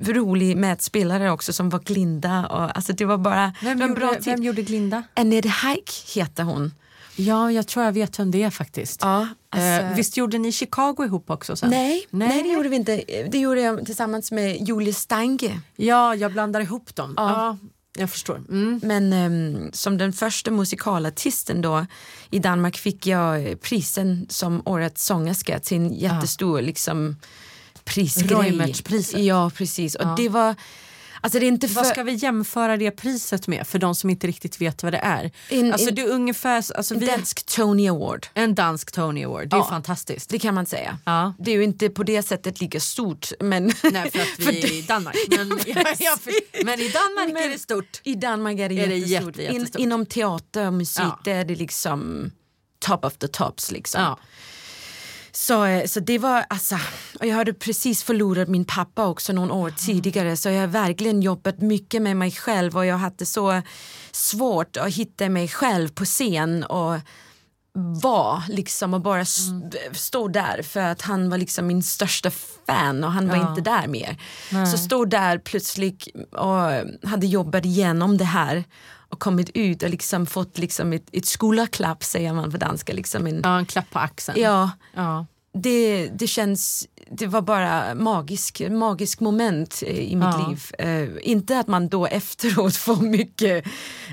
[0.00, 2.46] rolig medspelare också som var Glinda.
[2.46, 5.02] Och, alltså det var bara Vem, gjorde, bra vem gjorde Glinda?
[5.14, 6.74] Annette Haik heter hon.
[7.16, 9.00] Ja, jag tror jag vet vem det är faktiskt.
[9.02, 11.70] Ja, alltså- eh, visst gjorde ni Chicago ihop också sen?
[11.70, 12.28] Nej, nej.
[12.28, 12.42] Nej.
[12.42, 13.04] det gjorde vi inte.
[13.30, 15.60] Det gjorde jag tillsammans med Julie Steinke.
[15.76, 17.14] Ja, jag blandar ihop dem.
[17.16, 17.56] Ja,
[17.98, 18.36] jag förstår.
[18.36, 18.80] Mm.
[18.82, 21.86] Men ehm, som den första musikalartisten då
[22.30, 27.16] i Danmark fick jag eh, prisen som årets sångerska till en jättestor liksom,
[27.84, 28.26] prisgrej.
[29.26, 29.94] Ja, precis.
[29.94, 30.54] Och det var...
[31.24, 31.74] Alltså det är inte för...
[31.74, 34.98] Vad ska vi jämföra det priset med för de som inte riktigt vet vad det
[34.98, 35.30] är?
[35.48, 38.26] En- alltså en- det är ungefär alltså, en vi, dansk Tony Award.
[38.34, 39.48] en dansk Tony Award.
[39.48, 39.68] Det är Ja.
[39.68, 40.30] fantastiskt.
[40.30, 40.98] Det kan man säga.
[41.04, 41.34] Ja.
[41.38, 43.28] Det är ju inte på det sättet lika stort.
[43.40, 45.16] Men, Nej, för att vi är i Danmark.
[45.28, 45.48] Men,
[45.98, 48.00] ja, för, men i Danmark är det stort.
[48.04, 49.36] I Danmark är det, Är det jättestort.
[49.36, 49.80] jätte- jättestort.
[49.80, 51.30] In, inom teater och musik Ja.
[51.32, 52.30] är det liksom
[52.78, 53.70] top of the tops.
[53.70, 54.16] Liksom.
[55.36, 56.78] Så, eh, så det var alltså,
[57.20, 61.22] och jag hade precis förlorat min pappa också någon år tidigare så jag har verkligen
[61.22, 63.62] jobbat mycket med mig själv och jag hade så
[64.12, 66.96] svårt att hitta mig själv på scen och
[68.02, 69.48] vara liksom och bara s-
[69.92, 72.30] stå där för att han var liksom min största
[72.66, 73.48] fan och han var Ja.
[73.50, 74.16] inte där mer.
[74.72, 78.64] Så stod där plötsligt och hade jobbat igenom det här
[79.14, 82.92] och kommit ut och liksom fått liksom ett, ett skulderklapp säger man på danska.
[82.92, 84.40] Liksom en, ja, en klapp på axeln.
[84.40, 85.26] ja, Ja.
[85.54, 90.46] det, det känns, det var bara magisk, magisk moment eh, i mitt Ja.
[90.48, 90.62] liv.
[90.78, 93.64] Eh, inte att man då efteråt får mycket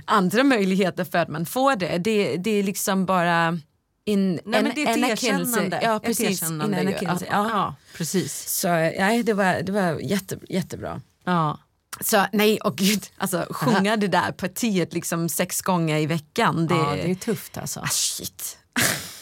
[0.06, 1.98] andra möjligheter för att man får det.
[1.98, 3.58] Det, det är liksom bara
[4.06, 5.80] en, Nej, en men det är ett erkännande.
[5.84, 6.42] Ja, Ett precis.
[6.42, 6.82] erkännande ju.
[6.82, 7.26] anerkännelse.
[7.30, 7.38] Ja.
[7.44, 7.50] Ja.
[7.50, 8.60] ja, precis.
[8.60, 11.02] Så nej, det var, det var jätte, jättebra.
[11.26, 11.60] Ja.
[12.04, 16.68] Så nej, och gud, alltså sjunga det där partiet liksom sex gånger i veckan.
[16.68, 17.80] Det, ja, det är tufft alltså.
[17.80, 18.58] ah, shit.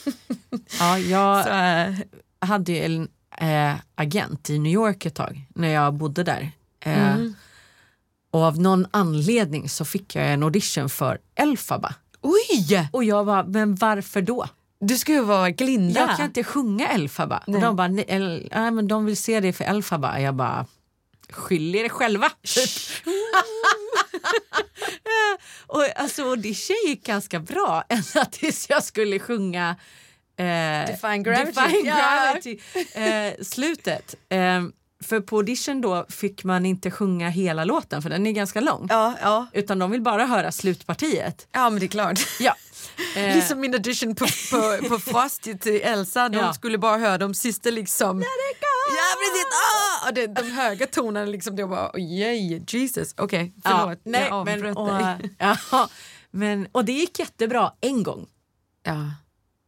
[0.80, 1.96] Ja, jag Så, eh,
[2.50, 3.08] hade ju en
[3.72, 6.52] eh, agent i New York ett tag när jag bodde där.
[6.86, 7.16] Eh,
[8.32, 11.94] Och av någon anledning så fick jag en audition för Elfaba.
[12.22, 12.90] oj!
[12.92, 14.46] Och jag var, men varför då?
[14.80, 16.00] Du ska ju vara Glinda.
[16.00, 17.44] Jag kan inte sjunga Elfaba.
[17.48, 20.20] Och de bara, "Nej, el, nej, men de vill se det för Elfaba.
[20.20, 20.66] Jag bara,
[21.32, 22.30] skyll er själva.
[22.30, 22.70] Typ.
[25.68, 29.76] och alltså audition gick ganska bra ända tills jag skulle sjunga
[30.38, 30.46] eh,
[30.88, 31.52] Define Gravity.
[31.52, 31.84] Define.
[31.86, 32.60] Gravity,
[32.94, 34.16] eh, slutet.
[34.30, 34.62] Eh,
[35.04, 38.88] för på audition då fick man inte sjunga hela låten för den är ganska lång.
[38.90, 39.48] Ja, ja.
[39.54, 41.48] Utan de vill bara höra slutpartiet.
[41.52, 42.20] ja, men det är klart.
[42.40, 42.56] Ja.
[43.16, 46.54] Eh, Liksom min audition på, på, på Frosty till Elsa, de Ja.
[46.54, 48.24] skulle bara höra de sista liksom...
[48.98, 49.46] Ja precis!
[49.52, 50.08] Ah!
[50.08, 53.14] Och det, de höga tonerna liksom, det var bara ojej, Jesus.
[53.18, 54.00] Okej, förlåt.
[54.04, 55.36] nej, jag men, avbröt och, dig.
[55.72, 55.90] ja,
[56.32, 58.28] men, och det gick jättebra en gång.
[58.84, 59.12] Ja,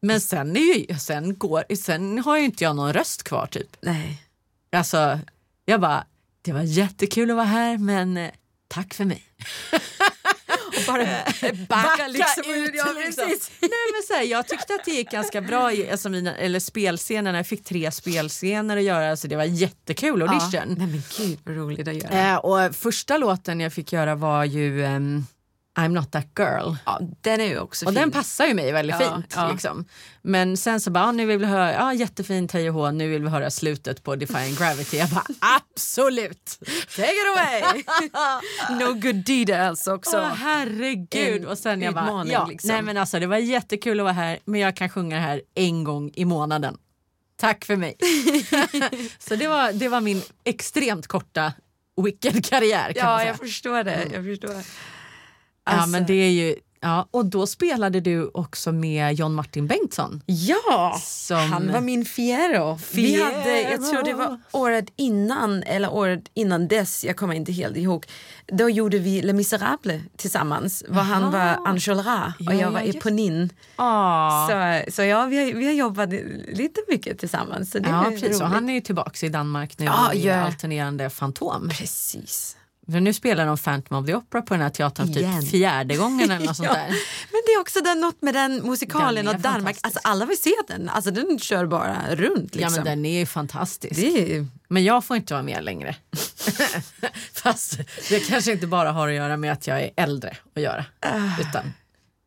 [0.02, 3.78] Men sen, är ju, sen, går, sen har ju inte jag någon röst kvar typ.
[3.82, 4.28] nej.
[4.72, 5.20] Alltså,
[5.66, 6.06] jag bara,
[6.42, 8.32] det var jättekul att vara här men eh,
[8.68, 9.24] tack för mig.
[10.88, 11.08] Bara
[11.68, 12.44] backa, liksom.
[12.54, 13.26] ut, Ja, liksom.
[13.62, 16.60] Nej, men så här, jag tyckte att det gick ganska bra, i- alltså mina, eller
[16.60, 20.50] spelscenerna, jag fick tre spelscener att göra så det var jättekul audition.
[20.54, 20.62] Ja.
[20.66, 22.32] Nej men gud vad roligt att göra.
[22.32, 25.26] Eh, och första låten jag fick göra var ju ehm,
[25.80, 26.76] I'm not that girl.
[26.86, 28.02] Ja, den är ju också Och fin.
[28.02, 29.34] den passar ju mig väldigt Ja, fint.
[29.36, 29.52] ja.
[29.52, 29.86] Liksom.
[30.22, 31.94] Men sen så bara, ah, nu vill vi höra, ja
[32.70, 34.98] och hå, nu vill vi höra slutet på Defying Gravity.
[34.98, 35.26] Jag bara,
[35.76, 36.60] absolut!
[36.96, 37.84] Take it away!
[38.80, 40.18] no good deed alltså också.
[40.18, 41.42] Åh herregud!
[41.42, 42.68] En Och sen jag bara, ja, liksom.
[42.68, 45.42] nej men alltså det var jättekul att vara här men jag kan sjunga det här
[45.56, 46.78] en gång i månaden.
[47.38, 47.96] Tack för mig.
[49.20, 51.54] så det var, det var min extremt korta
[52.04, 54.08] Wicked-karriär kan Ja, jag förstår det.
[54.14, 54.56] Jag förstår.
[55.72, 59.68] Ja Alltså- men det är ju, ja, och då spelade du också med John Martin
[59.68, 60.22] Bengtsson.
[60.26, 62.80] Ja, Som- han var min Fiero.
[62.94, 67.52] Vi hade, jag tror det var året innan eller året innan dess, jag kommer inte
[67.52, 68.06] helt ihåg.
[68.48, 70.84] Då gjorde vi Les Misérables tillsammans.
[70.88, 73.50] Var han var Enjolras och Ja, jag var ja, Eponine.
[73.76, 74.48] Ah.
[74.48, 76.10] Så, så ja, vi har, vi har jobbat
[76.48, 77.72] lite mycket tillsammans.
[77.72, 78.42] Så det Ja, precis.
[78.42, 80.36] Och han är ju tillbaka i Danmark nu Ja, i ja.
[80.36, 81.70] alternerande Fantom.
[81.70, 82.58] Precis.
[82.92, 85.42] För nu spelar de Phantom of the Opera på den här teatern Igen.
[85.42, 86.74] typ fjärde gången eller något sånt Ja.
[86.76, 86.88] där.
[87.32, 89.78] Men det är också den, något med den musikalen Den och Danmark.
[89.82, 90.90] Alltså, alla vill se den.
[90.90, 92.56] Alltså, den kör bara runt.
[92.56, 92.62] Liksom.
[92.62, 94.00] Ja men den är ju fantastisk.
[94.00, 95.96] är, Men jag får inte vara med längre.
[97.34, 97.78] Fast
[98.10, 100.86] det kanske inte bara har att göra med att jag är äldre att göra.
[101.42, 101.74] Utan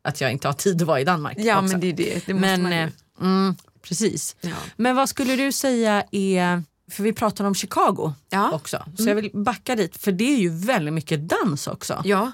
[0.05, 1.39] att jag inte har tid att vara i Danmark.
[1.39, 1.43] Ah.
[1.43, 1.73] ja, också.
[1.73, 2.27] men det är det.
[2.27, 2.89] det Men, eh,
[3.21, 4.37] mm, precis.
[4.41, 4.51] Ja.
[4.77, 8.39] Men vad skulle du säga är, för vi pratar om Chicago Ja.
[8.39, 8.53] Mm.
[8.55, 12.03] också, så jag vill backa dit för det är ju väldigt mycket dans också.
[12.05, 12.33] Ja.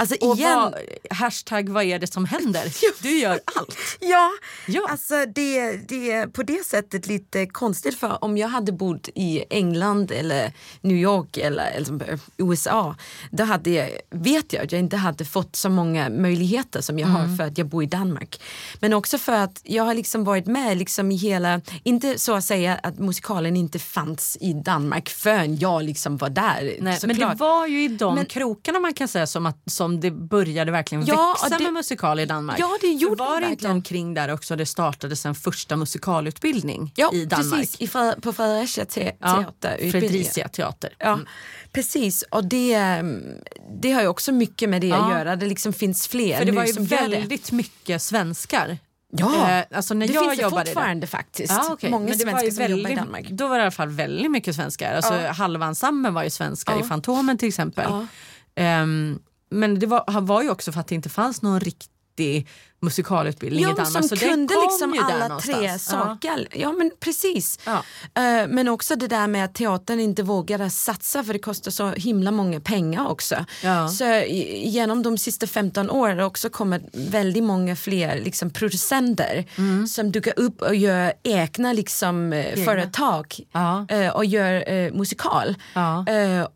[0.00, 0.74] Alltså Och igen, vad,
[1.10, 2.62] hashtag vad är det som händer?
[3.02, 3.76] Du gör allt.
[4.00, 4.30] Ja,
[4.66, 4.86] Ja.
[4.90, 9.44] alltså det, det är på det sättet lite konstigt för om jag hade bott i
[9.50, 12.96] England eller New York eller, eller USA
[13.30, 17.08] då hade jag, vet jag att jag inte hade fått så många möjligheter som jag
[17.08, 18.40] har för att jag bor i Danmark.
[18.80, 22.44] Men också för att jag har liksom varit med liksom i hela, inte så att
[22.44, 26.76] säga att musikalen inte fanns i Danmark förrän jag liksom var där.
[26.80, 29.87] Nej, men det var ju i de Men- krokarna man kan säga som, att, som
[30.00, 32.58] det började verkligen Ja, växa det- med musikal i Danmark.
[32.60, 33.76] Ja, det gjorde För var det inte verkligen.
[33.76, 37.60] omkring där också det startades en första musikalutbildning Ja, i Danmark?
[37.60, 37.80] precis.
[37.80, 39.90] I, Fre- på Fredericia te- Ja, teater.
[39.90, 40.90] Fredricia teater.
[40.98, 41.18] Ja,
[41.72, 42.22] precis.
[42.30, 43.22] Och det, mm,
[43.80, 45.36] det har ju också mycket med det att göra.
[45.36, 48.78] Det liksom finns fler För det var ju som väldigt mycket svenskar.
[49.10, 51.52] Ja, Eh, alltså när det jag finns det jobbade där- fortfarande faktiskt.
[51.52, 51.90] Ja, okej.
[51.90, 53.28] Många Men det svenskar som jobbar i väldigt- Danmark.
[53.30, 54.94] Då var det i alla fall väldigt mycket svenskar.
[54.94, 55.32] Alltså, Ja.
[55.32, 56.84] Halva ensemblen var ju svenskar Ja.
[56.84, 57.84] i Fantomen till exempel.
[57.88, 58.06] Ja.
[58.54, 59.18] Ehm,
[59.50, 62.48] men det var, han var ju också för att det inte fanns någon riktig
[62.80, 63.88] musikalutbildning i Ja, Danmark.
[63.92, 65.78] som så kunde liksom alla tre Ja.
[65.78, 66.48] saker.
[66.52, 67.58] Ja, men precis.
[67.64, 67.72] Ja.
[68.14, 71.90] Eh, men också det där med att teatern inte vågade satsa för det kostar så
[71.90, 73.44] himla många pengar också.
[73.64, 73.88] Ja.
[73.88, 74.04] Så
[74.64, 79.86] genom de sista 15 åren har också kommit väldigt många fler liksom, producenter Mm.
[79.86, 83.86] som dukar upp och gör egna liksom, eh, företag Ja.
[83.88, 85.54] eh, och gör eh, musikal.
[85.74, 86.04] Ja.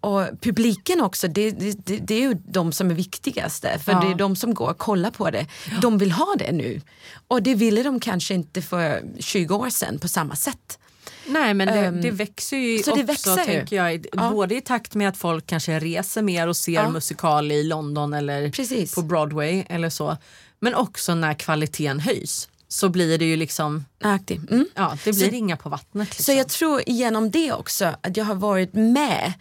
[0.01, 4.01] Och publiken också, det, det, det, är ju de som är viktigaste för Ja.
[4.01, 5.47] det är de som går och kollar på det.
[5.83, 6.81] De vill ha det nu.
[7.29, 10.79] Och det ville de kanske inte för 20 år sedan på samma sätt.
[11.27, 14.07] Nej men det, Ehm, det växer ju så också det växer tänker jag.
[14.13, 14.31] Ja.
[14.31, 16.91] Både i takt med att folk kanske reser mer och ser Ja.
[16.91, 18.95] musikal i London eller Precis.
[18.95, 20.17] på Broadway eller så.
[20.61, 24.41] Men också när kvaliteten höjs så blir det ju liksom, Aktiv.
[24.51, 24.67] Mm.
[24.75, 26.09] ja det blir Så- inga på vattnet.
[26.09, 26.25] Liksom.
[26.25, 29.33] Så jag tror genom det också att jag har varit med,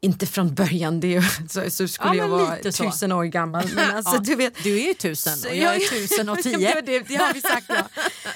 [0.00, 2.18] inte från början, det är, ju- så, så skulle Mm.
[2.18, 2.84] Ja, jag vara så.
[2.84, 3.64] tusen år gammal.
[3.74, 6.38] Men alltså, Ja, du vet, Du är ju tusen och jag är jag- tusen och
[6.42, 6.80] tio.
[6.80, 7.88] det, det har vi sagt ja.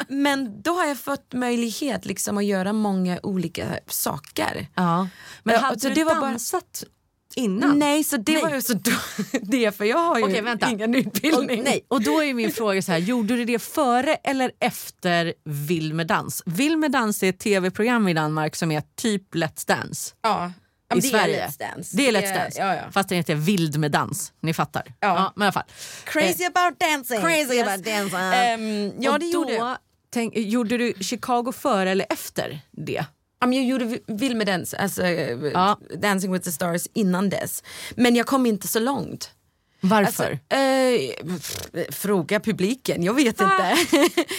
[0.09, 4.67] Men då har jag fått möjlighet liksom att göra många olika saker.
[4.75, 5.09] Ja.
[5.43, 6.85] Men Ja, hade så du dansat
[7.37, 7.79] innan?
[7.79, 8.43] Nej, så det Nej.
[8.43, 8.75] var ju så
[9.43, 10.71] det för jag har ju Okej, vänta.
[10.71, 11.63] ingen Och, utbildning.
[11.65, 15.95] nej, och då är min fråga så här, gjorde du det före eller efter Vill
[15.95, 16.43] med dans?
[16.47, 20.15] Vill med dans är ett tv-program i Danmark som är typ Let's Dance.
[20.23, 20.53] Ja.
[20.89, 21.45] Ja, I det Sverige.
[21.45, 21.97] Är.
[21.97, 22.61] Det är Let's Dance.
[22.61, 22.83] Ja, ja.
[22.93, 24.33] Fast den heter Vild med dans.
[24.41, 24.83] Ni fattar.
[25.01, 25.33] Ja.
[25.37, 25.63] men i alla fall.
[26.05, 27.21] Crazy about dancing.
[27.21, 27.69] Crazy Yes.
[27.69, 28.19] about dancing.
[28.19, 29.77] Ehm, ja, Och det då, gjorde.
[30.11, 33.05] Tänk, gjorde du Chicago före eller efter det?
[33.45, 35.79] Ja, men jag gjorde Vill med dans, alltså eh, Ja.
[35.99, 37.63] Dancing with the stars innan dess.
[37.97, 39.31] Men jag kom inte så långt.
[39.81, 40.39] Varför?
[40.51, 43.45] Alltså, eh, fråga publiken, jag vet inte.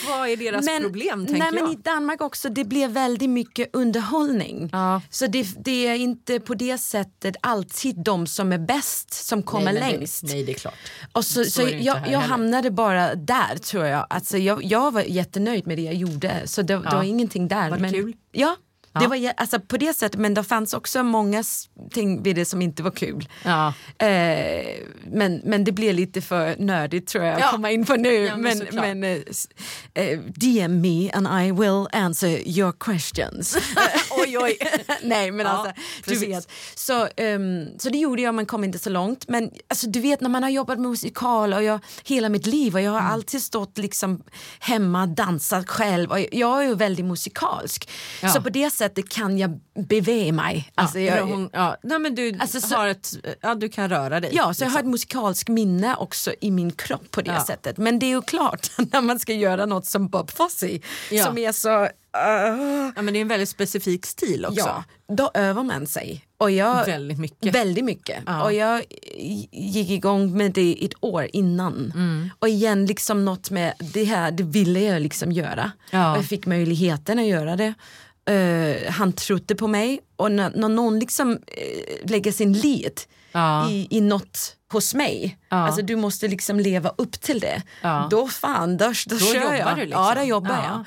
[0.07, 1.73] Vad är deras problem tänker nej, men jag?
[1.73, 4.69] I Danmark också, det blir väldigt mycket underhållning.
[4.71, 5.01] Ja.
[5.09, 9.73] Så det, det är inte på det sättet alltid de som är bäst som kommer
[9.73, 10.23] nej, men längst.
[10.23, 10.73] Nej, det är klart.
[11.11, 14.07] Och så, Så så jag, jag hamnade bara där tror jag.
[14.09, 14.63] Alltså jag.
[14.63, 16.41] Jag var jättenöjd med det jag gjorde.
[16.45, 17.69] Så det, det var ingenting där.
[17.69, 18.15] Var det men, kul?
[18.31, 18.55] Ja,
[18.95, 19.01] Ja.
[19.01, 20.19] Det var, alltså på det sättet.
[20.19, 21.43] Men det fanns också många
[21.91, 23.29] ting vid det som inte var kul.
[23.43, 23.73] Ja.
[24.07, 24.65] Eh,
[25.11, 27.51] men, men det blir lite för nördigt tror jag att Ja.
[27.51, 28.31] komma in på nu.
[28.37, 33.57] Men men men eh, eh, DM me and I will answer your questions.
[34.37, 34.85] oj, oj.
[35.03, 36.49] Nej men Ja, alltså, du vet.
[36.75, 39.27] Så, ehm, så det gjorde jag men kom inte så långt.
[39.27, 42.75] Men alltså, du vet när man har jobbat med musikal och jag, hela mitt liv
[42.75, 43.11] och jag har Mm.
[43.11, 44.23] alltid stått liksom
[44.59, 47.89] hemma dansat själv och jag är ju väldigt musikalsk.
[48.21, 48.29] Ja.
[48.29, 50.71] Så på det sättet kan jag beve mig.
[50.75, 51.77] Alltså, ja, jag, hon, ja.
[51.83, 53.11] Nej, men du, Alltså, så- har ett,
[53.41, 54.31] ja, du kan röra dig.
[54.33, 54.91] Ja, så jag har ett liksom.
[54.91, 57.45] musikalskt minne också i min kropp på det Ja.
[57.45, 57.77] sättet.
[57.77, 60.79] Men det är ju klart, när man ska göra något som Bob Fosse
[61.11, 61.25] Ja.
[61.25, 61.83] som är så...
[61.83, 61.89] uh,
[62.95, 64.59] ja, men det är en väldigt specifik stil också.
[64.59, 66.25] ja, då övar man sig.
[66.37, 67.55] Och jag, Väldigt mycket.
[67.55, 68.23] Väldigt mycket.
[68.25, 68.43] Ja.
[68.43, 68.83] Och jag
[69.51, 71.91] gick igång med det ett år innan.
[71.95, 72.29] Mm.
[72.39, 75.71] Och igen liksom något med det här, det ville jag liksom göra.
[75.91, 76.11] Ja.
[76.11, 77.73] Och jag fick möjligheten att göra det.
[78.29, 81.37] Eh, han trodde på mig och när, när någon liksom uh,
[82.09, 83.69] lägger sin lit Ja.
[83.69, 85.57] i, i något hos mig, Ja.
[85.57, 87.61] alltså du måste liksom leva upp till det.
[87.81, 88.07] Ja.
[88.11, 89.75] Då fan, då, då, Då kör jobbar jag.
[89.75, 90.03] du liksom.
[90.03, 90.63] Ja, då jobbar Ja.
[90.63, 90.85] jag.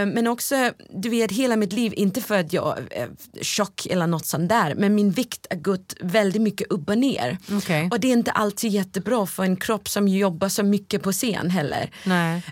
[0.00, 3.08] Eh, Men också, du vet hela mitt liv, inte för att jag är
[3.42, 7.38] tjock eller något sånt där, men min vikt har gått väldigt mycket upp och ner.
[7.52, 7.88] Okej.
[7.92, 11.50] Och det är inte alltid jättebra för en kropp som jobbar så mycket på scen
[11.50, 11.90] heller.
[12.04, 12.42] Nej.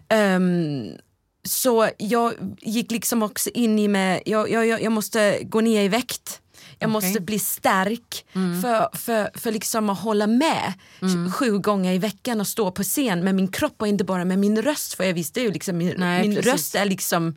[1.47, 5.89] Så jag gick liksom också in i med, jag, jag, jag måste gå ner i
[5.89, 6.41] vikt.
[6.79, 6.93] Jag Okej.
[6.93, 8.25] måste bli stark
[8.63, 10.73] för, för, för liksom att hålla med
[11.35, 14.39] sju gånger i veckan och stå på scen med min kropp och inte bara med
[14.39, 14.95] min röst.
[14.95, 17.35] För jag visste ju liksom min, Nej, min röst är liksom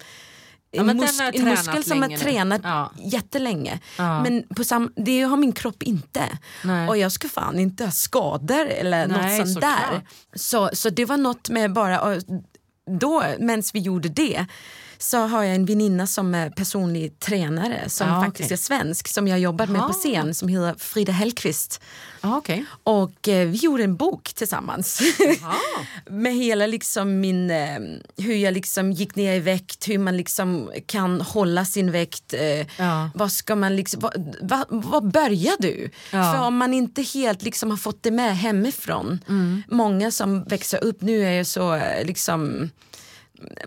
[0.71, 2.91] Ja, en, mus- en muskel som har tränat Ja.
[2.97, 3.79] jättelänge.
[3.97, 4.23] Ja.
[4.23, 6.23] Men på sam- det har min kropp inte.
[6.63, 6.87] Nej.
[6.87, 9.91] Och jag ska fan inte ha skador eller Nej, något sånt såklart.
[9.91, 10.01] där.
[10.39, 12.21] Så, så det var något med bara, och
[12.89, 14.45] då medan vi gjorde det
[15.01, 18.53] så har jag en väninna som är personlig tränare som Ja, faktiskt okej.
[18.53, 21.81] är svensk som jag jobbat med på scen som heter Frida Hellqvist.
[22.21, 22.65] Ja, okej.
[22.83, 25.01] Och eh, vi gjorde en bok tillsammans.
[26.09, 27.79] med hela liksom min, eh,
[28.17, 32.33] hur jag liksom gick ner i vikt, hur man liksom kan hålla sin vikt.
[32.33, 33.09] Eh, Ja.
[33.15, 35.89] vad ska man liksom, vad, vad, vad börjar du?
[36.11, 36.33] Ja.
[36.33, 39.19] För om man inte helt liksom har fått det med hemifrån.
[39.29, 39.63] Mm.
[39.67, 42.69] Många som växer upp nu är så eh, liksom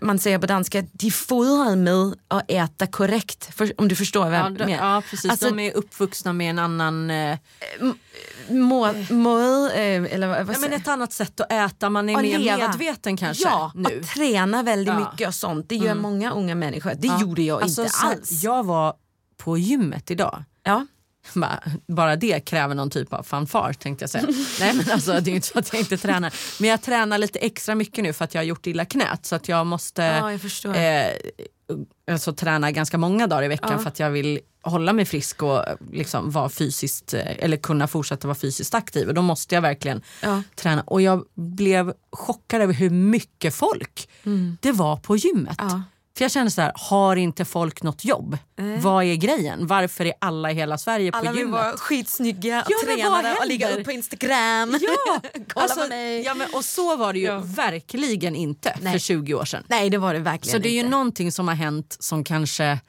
[0.01, 3.55] man säger på danska, de fodrar med att äta korrekt.
[3.55, 4.95] För, om du förstår vad Ja, jag menar.
[4.95, 5.31] ja, precis.
[5.31, 7.09] Alltså, de är uppvuxna med en annan...
[7.11, 7.37] Eh,
[8.49, 11.89] må, må, eh, eller vad ja, säger men ett annat sätt att äta.
[11.89, 12.57] Man är mer leva.
[12.57, 13.99] medveten kanske Ja, nu.
[13.99, 14.99] och träna väldigt Ja.
[15.11, 15.69] mycket och sånt.
[15.69, 16.91] Det gör många unga människor.
[16.97, 17.21] Det Ja.
[17.21, 18.43] gjorde jag Alltså, inte alls.
[18.43, 18.93] Jag var
[19.37, 20.43] på gymmet idag.
[20.63, 20.85] Ja.
[21.87, 24.27] Bara, det kräver någon typ av fanfar tänkte jag säga.
[24.59, 26.33] Nej men alltså det är inte så att jag inte tränar.
[26.59, 29.35] Men jag tränar lite extra mycket nu för att jag har gjort illa knät så
[29.35, 30.31] att jag måste Ja,
[30.63, 31.11] jag eh,
[32.11, 33.79] alltså, träna ganska många dagar i veckan Ja.
[33.79, 38.27] för att jag vill hålla mig frisk och liksom vara fysiskt eh, eller kunna fortsätta
[38.27, 40.43] vara fysiskt aktiv och då måste jag verkligen Ja.
[40.55, 40.81] träna.
[40.81, 44.09] Och jag blev chockad över hur mycket folk
[44.61, 45.61] det var på gymmet.
[45.61, 45.71] Mm.
[45.73, 45.83] Ja.
[46.17, 48.37] För jag kände så här, har inte folk något jobb?
[48.81, 49.67] Vad är grejen?
[49.67, 51.53] Varför är alla i hela Sverige på Alla vill gymmet?
[51.61, 53.79] vara skitsnygga Ja, tränade och händer?
[53.79, 54.77] upp på Instagram.
[54.81, 55.19] Ja,
[55.53, 56.21] Kolla alltså, på mig.
[56.21, 57.41] ja men, och så var det ju Ja.
[57.45, 58.91] verkligen inte Nej.
[58.91, 59.63] för 20 år sedan.
[59.67, 60.89] Nej det var det verkligen Så det är ju inte.
[60.91, 62.79] någonting som har hänt som kanske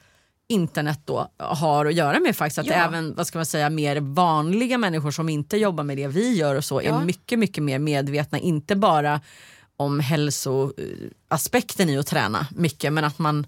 [0.47, 2.73] internet då har att göra med faktiskt att Ja.
[2.73, 6.55] även vad ska man säga, mer vanliga människor som inte jobbar med det vi gör
[6.55, 6.99] och så Ja.
[7.01, 9.21] är mycket mycket mer medvetna, inte bara
[9.77, 13.47] om hälsoaspekten i att träna mycket men att man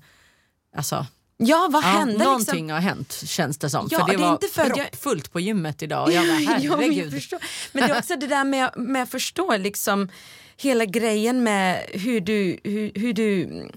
[0.77, 1.05] alltså,
[1.39, 2.69] Ja vad ja, hände någonting liksom?
[2.69, 3.87] har hänt känns det som.
[3.91, 6.11] Ja, för det, det är var inte för att jag- proppfullt på gymmet idag och
[6.13, 7.13] jag bara Ja, men, jag herregud.
[7.13, 7.39] förstår.
[7.71, 10.09] men det är också det där med, med att förstå liksom
[10.57, 13.71] hela grejen med hur du, hur, hur du mm,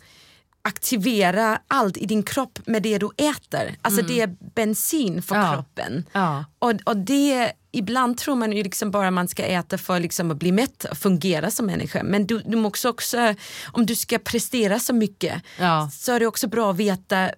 [0.63, 3.77] aktiverar allt i din kropp med det du äter.
[3.83, 5.47] Alltså det är bensin för Mm.
[5.47, 5.55] Ja.
[5.55, 6.05] kroppen.
[6.13, 6.45] Ja.
[6.59, 10.37] Och, och det, ibland tror man ju liksom bara man ska äta för liksom att
[10.37, 12.03] bli mätt och fungera som människa.
[12.03, 13.35] Men du, du måste också,
[13.73, 15.91] om du ska prestera så mycket Ja.
[15.93, 17.31] så är det också bra att veta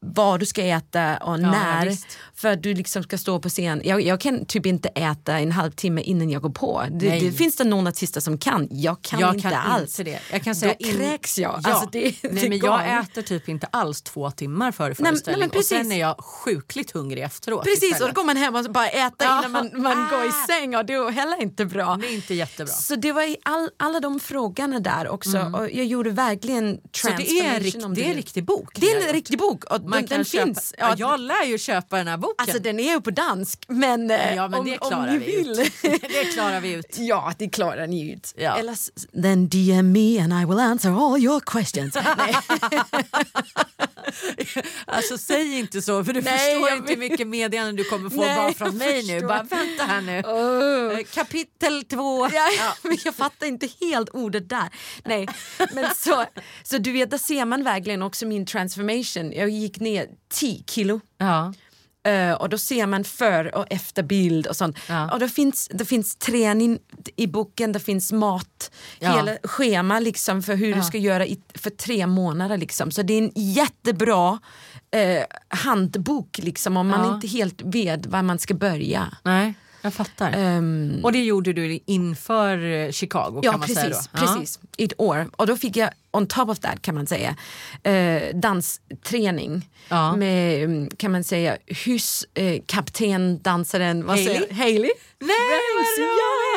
[0.00, 1.86] vad du ska äta och när.
[1.86, 2.18] visst.
[2.34, 3.80] För du liksom ska stå på scen.
[3.84, 6.84] Jag, jag kan typ inte äta en halvtimme innan jag går på.
[6.90, 8.68] Det, det finns det någon artister som kan.
[8.70, 9.98] Jag kan jag inte kan alls.
[10.00, 10.20] inte det.
[10.32, 11.60] Jag kan säga Då kräks jag.
[11.64, 11.70] Ja.
[11.72, 15.50] Alltså det, nej, men jag äter typ inte alls två timmar före nej, men föreställning
[15.56, 17.64] och sen är jag sjukligt hungrig efteråt.
[17.64, 18.14] Precis, och istället.
[18.14, 19.38] då går man hem och bara äter Ja.
[19.38, 20.46] innan man, man går i Ah.
[20.46, 21.98] säng och det är heller inte bra.
[22.00, 22.72] Det är inte jättebra.
[22.72, 26.80] Så det var i all, alla de frågorna där också och jag gjorde verkligen Mm.
[26.92, 28.68] Så det är, en transformation rikt, om det är en riktig bok?
[28.80, 30.74] Det är en riktig bok och Man den, kan den köpa, finns.
[30.78, 32.34] Ja, jag lär ju köpa den här boken.
[32.38, 35.18] Alltså den är ju på dansk men, eh, ja, men om, det om klarar ni
[35.18, 35.50] vi vill.
[35.60, 35.72] ut.
[36.02, 36.96] det klarar vi ut.
[36.98, 38.34] Ja, det klarar ni ut.
[38.36, 38.56] Ja.
[38.56, 38.76] Eller
[39.22, 41.96] then DM me and I will answer all your questions.
[44.86, 48.20] Alltså säg inte så för du Nej, förstår inte hur mycket meddelanden du kommer få
[48.20, 49.12] Nej, bara från mig nu.
[49.12, 49.28] förstår.
[49.28, 50.20] Bara vänta här nu.
[50.20, 51.04] Oh.
[51.04, 52.28] Kapitel två.
[52.32, 52.48] Ja,
[52.82, 54.68] men jag fattar inte helt ordet där.
[55.04, 55.28] Nej,
[55.72, 56.24] men så,
[56.62, 59.32] så du vet, där ser man verkligen också min transformation.
[59.32, 61.00] Jag gick ner 10 kilo.
[61.18, 61.54] Ja.
[62.08, 64.78] Eh, och då ser man för och efter bild och sånt.
[64.88, 65.12] Ja.
[65.12, 66.78] Och det finns, det finns träning
[67.16, 69.16] i boken, det finns mat, Ja.
[69.16, 70.82] hela schema liksom för hur du Ja.
[70.84, 72.56] ska göra i, för tre månader.
[72.56, 72.90] Liksom.
[72.90, 74.38] Så det är en jättebra
[74.90, 79.06] eh, handbok liksom, om man inte helt vet var man ska börja.
[79.24, 80.32] Nej, jag fattar.
[80.32, 84.18] Ehm, Och det gjorde du inför eh, Chicago Ja kan man säga precis, då?
[84.20, 84.34] Ja.
[84.36, 84.58] precis.
[84.76, 85.30] I ett år.
[85.36, 87.36] Och då fick jag on top of that kan man säga
[87.82, 90.16] eh, dansträning Ja.
[90.16, 94.34] med mm, kan man säga huskapten, eh, dansaren, vad Hailey?
[94.40, 94.90] säger Hailey?
[95.20, 96.49] Nej Ja, Hailey!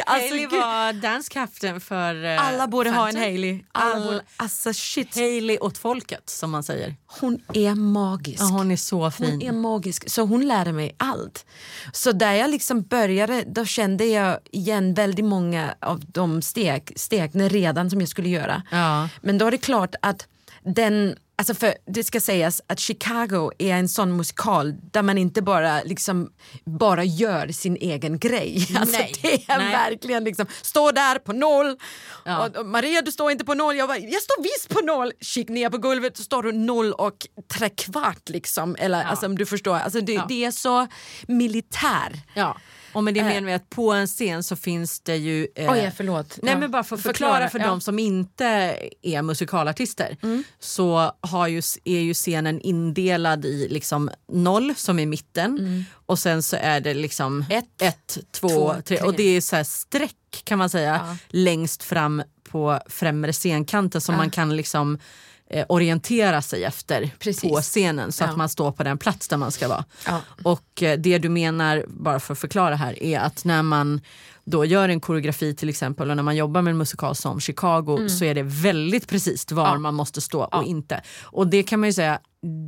[0.00, 3.22] Alltså, Hailey var danskapten för eh, Alla borde ha en Phantom.
[3.22, 3.60] Hailey.
[3.72, 6.96] Alla All- borde, alltså shit, Hailey åt folket som man säger.
[7.20, 8.40] hon är magisk.
[8.42, 9.26] Ja, hon är så fin.
[9.30, 11.46] Hon är magisk, så hon lärde mig allt.
[11.92, 17.48] Så där jag liksom började, då kände jag igen väldigt många av de steg, stegen
[17.48, 18.62] redan som jag skulle göra.
[18.70, 19.08] Ja.
[19.20, 20.26] Men då är det klart att
[20.64, 25.42] den, alltså för det ska sägas att Chicago är en sån musikal där man inte
[25.42, 26.30] bara liksom
[26.64, 28.66] bara gör sin egen grej.
[28.76, 29.12] Alltså Nej.
[29.22, 29.72] det är Nej.
[29.72, 31.76] verkligen liksom, stå där på noll.
[32.24, 32.46] Ja.
[32.46, 35.12] Och, och Maria du står inte på noll, jag, bara, jag står visst på noll.
[35.20, 38.76] Kik ner på golvet så står du noll och tre kvart liksom.
[38.78, 40.24] Eller alltså om du förstår, alltså det, Ja.
[40.28, 40.86] det är så
[41.26, 42.20] militär.
[42.34, 42.56] Ja.
[42.92, 43.26] Och med det Eh.
[43.26, 45.48] menar vi att på en scen så finns det ju...
[45.54, 46.38] eh, Oj, förlåt.
[46.42, 46.58] Nej Ja.
[46.58, 47.66] men bara för att förklara, för ja.
[47.66, 50.44] de som inte är musikalartister Mm.
[50.58, 56.42] så har ju, är ju scenen indelad i liksom noll som är mitten och sen
[56.42, 58.82] så är det liksom Ett, ett två, två, tre.
[58.82, 59.06] tre.
[59.06, 64.16] och det är så här streck kan man säga längst fram på främre scenkanten som
[64.16, 64.98] man kan liksom
[65.52, 67.42] eh, orientera sig efter Precis.
[67.50, 68.28] på scenen så Ja.
[68.28, 69.84] att man står på den plats där man ska vara.
[70.06, 70.20] Ja.
[70.44, 74.00] Och eh, det du menar, bara för att förklara här, är att när man
[74.44, 78.08] då gör en koreografi till exempel och när man jobbar med en musikal som Chicago
[78.08, 79.74] så är det väldigt precis var Mm.
[79.74, 79.78] Ja.
[79.78, 81.02] man måste stå och inte.
[81.22, 82.18] Och det kan man ju säga,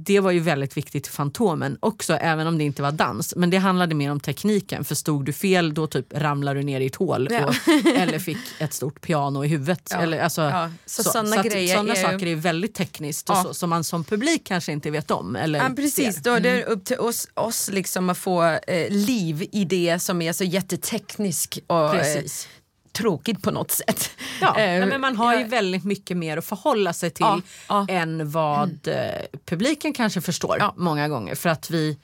[0.05, 3.35] det var ju väldigt viktigt i Fantomen också även om det inte var dans.
[3.37, 6.81] Men det handlade mer om tekniken för stod du fel då typ ramlar du ner
[6.81, 7.47] i ett hål Ja.
[7.47, 7.55] och,
[7.97, 9.89] eller fick ett stort piano i huvudet.
[9.91, 9.97] Ja.
[9.97, 13.37] Eller, alltså, Ja, så sådana att grejer sådana är ju- saker är väldigt tekniskt och
[13.37, 15.37] så, som man som publik kanske inte vet om.
[15.37, 16.23] Eller Ja, precis, ser.
[16.23, 20.23] då är det upp till oss, oss liksom att få eh, liv i det som
[20.23, 22.49] är så jätteteknisk och eh, Precis.
[22.95, 24.11] Tråkigt på något sätt.
[24.41, 27.41] Ja, Eh, nej, men man har ju väldigt mycket mer att förhålla sig till Ja,
[27.69, 27.87] ja.
[27.89, 28.95] än vad eh,
[29.45, 30.75] publiken kanske förstår Ja.
[30.77, 31.35] många gånger.
[31.35, 31.99] För att vi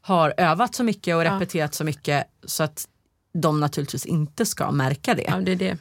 [0.00, 2.88] har övat så mycket och repeterat så mycket så att
[3.34, 5.24] de naturligtvis inte ska märka det.
[5.28, 5.76] ja, det är det.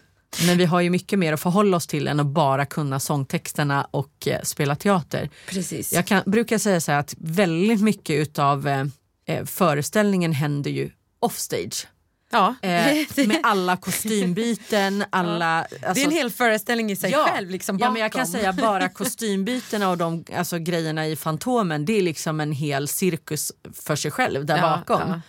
[0.47, 3.87] Men vi har ju mycket mer att förhålla oss till än att bara kunna sångtexterna
[3.91, 5.29] och eh, spela teater.
[5.49, 5.93] Precis.
[5.93, 8.85] Jag kan, brukar säga så här att väldigt mycket utav eh,
[9.25, 10.89] eh, föreställningen händer ju
[11.19, 11.87] offstage.
[12.33, 12.55] Ja.
[12.61, 12.95] Eh,
[13.27, 15.65] med alla kostymbyten, alla...
[15.69, 17.49] det är alltså- en hel föreställning i sig själv.
[17.49, 21.97] Liksom, ja, men jag kan säga bara kostymbytena och de alltså, grejerna i Fantomen det
[21.97, 25.21] är liksom en hel cirkus för sig själv där Ja, bakom.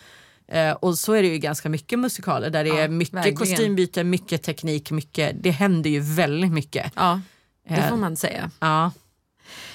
[0.48, 3.36] Eh, och så är det ju ganska mycket musikaler där det Ja, är mycket verkligen.
[3.36, 6.92] kostymbyten, mycket teknik, mycket, det händer ju väldigt mycket.
[6.96, 7.20] Ja,
[7.68, 8.50] det Eh, får man säga.
[8.60, 8.92] Ja,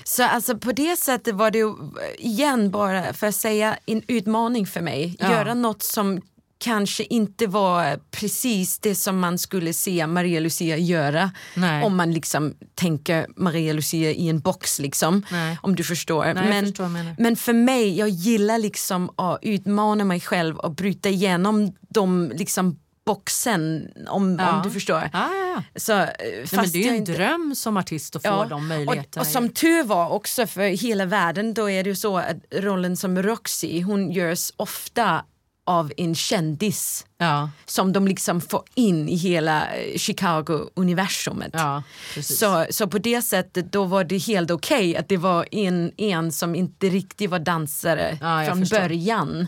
[0.03, 1.73] Så alltså på det sättet var det ju,
[2.17, 5.15] igen bara för att säga en utmaning för mig.
[5.19, 5.31] Ja.
[5.31, 6.21] Göra något som
[6.59, 11.31] kanske inte var precis det som man skulle se Maria Lucia göra.
[11.55, 11.83] Nej.
[11.83, 15.25] Om man liksom tänker Maria Lucia i en box liksom.
[15.31, 15.57] Nej.
[15.61, 16.25] Om du förstår.
[16.25, 21.09] jag men, förstår men för mig, jag gillar liksom att utmana mig själv och bryta
[21.09, 24.55] igenom de liksom boxen om, Ja.
[24.57, 25.09] om du förstår.
[25.13, 25.63] ja, ja.
[25.75, 28.67] Så, eh, Nej, men det är ju en inte- dröm som artist att få de
[28.67, 29.21] möjligheterna.
[29.21, 32.37] och, och som tur var också för hela världen då är det ju så att
[32.51, 35.25] rollen som Roxy hon görs ofta
[35.69, 41.49] av en kändis ja, som de liksom får in i hela eh, Chicago-universumet.
[41.53, 41.83] ja.
[42.23, 46.31] Så, så på det sättet då var det helt okej att det var en, en
[46.31, 48.77] som inte riktigt var dansare Ja, från förstår.
[48.79, 49.47] början.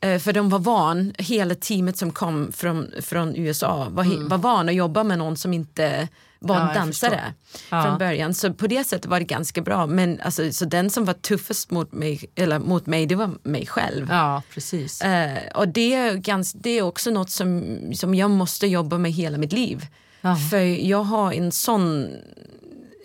[0.00, 4.38] Eh, för de var van, hela teamet som kom från, från USA var, he- var
[4.38, 6.08] van att jobba med någon som inte
[6.38, 6.56] var.
[6.56, 7.34] Ja, en dansare
[7.70, 7.82] Ja.
[7.84, 8.34] från början.
[8.34, 9.86] Så på det sättet var det ganska bra.
[9.86, 13.66] Men alltså, så den som var tuffast mot mig, eller mot mig det var mig
[13.66, 14.06] själv.
[14.10, 15.00] Ja, precis.
[15.02, 17.64] Eh, och det är, gans, det är också något som,
[17.94, 19.86] som jag måste jobba med hela mitt liv.
[20.20, 20.36] Ja.
[20.50, 22.08] För jag har en sån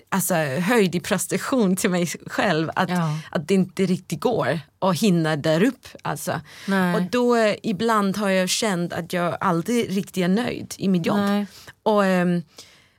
[0.09, 3.17] alltså, höjd i prestation till mig själv att, Ja.
[3.31, 5.87] att det inte riktigt går att hinna där upp.
[6.01, 6.41] Alltså.
[6.67, 6.95] Nej.
[6.95, 11.05] Och då eh, ibland har jag känt att jag aldrig riktigt är nöjd i mitt
[11.05, 11.17] jobb.
[11.17, 11.45] Nej.
[11.83, 12.41] Och ehm,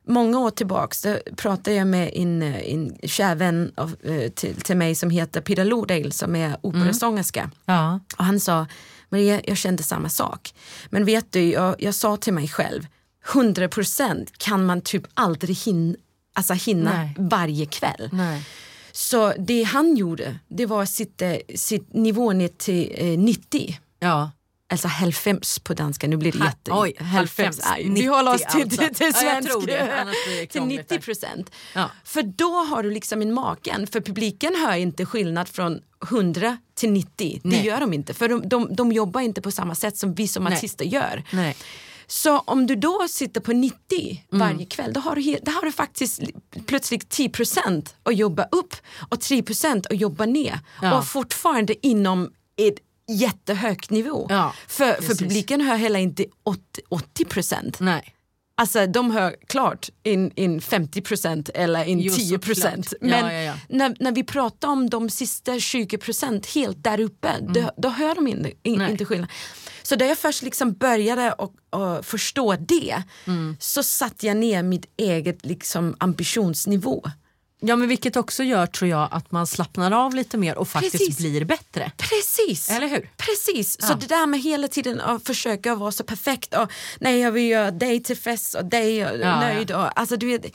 [0.07, 4.76] många år tillbaks pratade jag med en, eh, en kär vän av, eh, till, till
[4.76, 7.50] mig som heter Peter Lodale som är operasångerska.
[7.64, 8.00] Ja.
[8.18, 8.66] Och han sa,
[9.09, 10.55] Maria jag kände samma sak.
[10.90, 12.86] Men vet du, jag, jag sa till mig själv,
[13.26, 15.96] 100% kan man typ aldrig hin,
[16.32, 17.14] alltså hinna Nej.
[17.18, 18.09] varje kväll.
[18.12, 18.44] Nej.
[18.92, 21.24] Så det han gjorde, det var att sitta
[21.55, 23.78] sitt nivå ner till eh, 90.
[23.98, 24.30] Ja.
[24.75, 26.70] Alltså 95 på danska, nu blir det Ha- jätte...
[26.72, 27.47] oj, 95.
[27.51, 28.79] 90 Nej, vi håller oss till, alltså.
[28.83, 29.66] till, till Ja, jag svensk.
[29.66, 30.97] det, det till krångligt där.
[30.97, 31.51] 90 procent.
[31.75, 31.91] Ja.
[32.05, 36.91] För då har du liksom en maken, för publiken hör inte skillnad från 100 till
[36.91, 37.41] 90.
[37.43, 37.66] Det Nej.
[37.66, 40.45] gör de inte, för de, de, de jobbar inte på samma sätt som vi som
[40.45, 40.53] Nej.
[40.53, 41.22] artister gör.
[41.31, 41.57] Nej.
[42.07, 44.49] Så om du då sitter på 90 Mm.
[44.49, 46.35] varje kväll, då har du, då har du faktiskt li-
[46.66, 48.75] plötsligt 10% att jobba upp
[49.09, 50.61] och 3% att jobba ner.
[50.83, 50.99] Ja.
[50.99, 54.26] Och fortfarande inom ett jättehögt nivå.
[54.30, 58.14] Ja, för, för publiken hör heller inte 80, 80 Nej.
[58.57, 62.86] Alltså de hör klart in, in 50% eller in Jo, 10 såklart.
[62.90, 63.55] Ja, Men ja, ja.
[63.68, 68.26] När, när vi pratar om de sista 20% helt där uppe, då, då hör de
[68.26, 68.90] in, in, Mm.
[68.90, 69.30] Inte skillnad.
[69.82, 73.57] Så när jag först liksom började och, och förstå det Mm.
[73.61, 77.02] så satte jag ner mitt eget liksom ambitionsnivå.
[77.66, 80.98] Ja men vilket också gör tror jag att man slappnar av lite mer och faktiskt
[80.98, 81.18] Precis.
[81.18, 81.92] blir bättre.
[81.96, 82.70] Precis.
[82.70, 83.10] Eller hur?
[83.16, 83.96] Precis, så Ja.
[84.00, 87.70] det där med hela tiden att försöka vara så perfekt och nej jag vill göra
[87.70, 90.46] dig till fest och dig och Ja, nöjd och alltså du vet,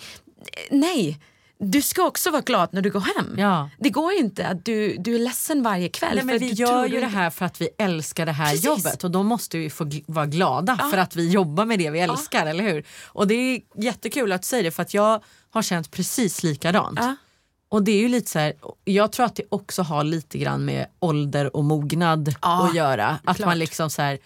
[0.71, 1.19] nej.
[1.63, 3.35] Du ska också vara glad när du går hem.
[3.37, 3.69] Ja.
[3.77, 6.15] Det går inte att du, du är ledsen varje kväll.
[6.15, 8.65] Nej, men för vi gör ju det här för att vi älskar det här Precis.
[8.65, 11.99] jobbet och då måste vi få vara glada för att vi jobbar med det vi
[11.99, 12.83] älskar, eller hur?
[13.05, 16.99] Och det är jättekul att du säger det för att jag har känt precis likadant.
[17.01, 17.15] Ja.
[17.69, 18.53] Och det är ju lite så här,
[18.85, 23.19] jag tror att det också har lite grann med ålder och mognad Ja, att göra.
[23.23, 23.47] Att klart.
[23.47, 24.19] man liksom så här,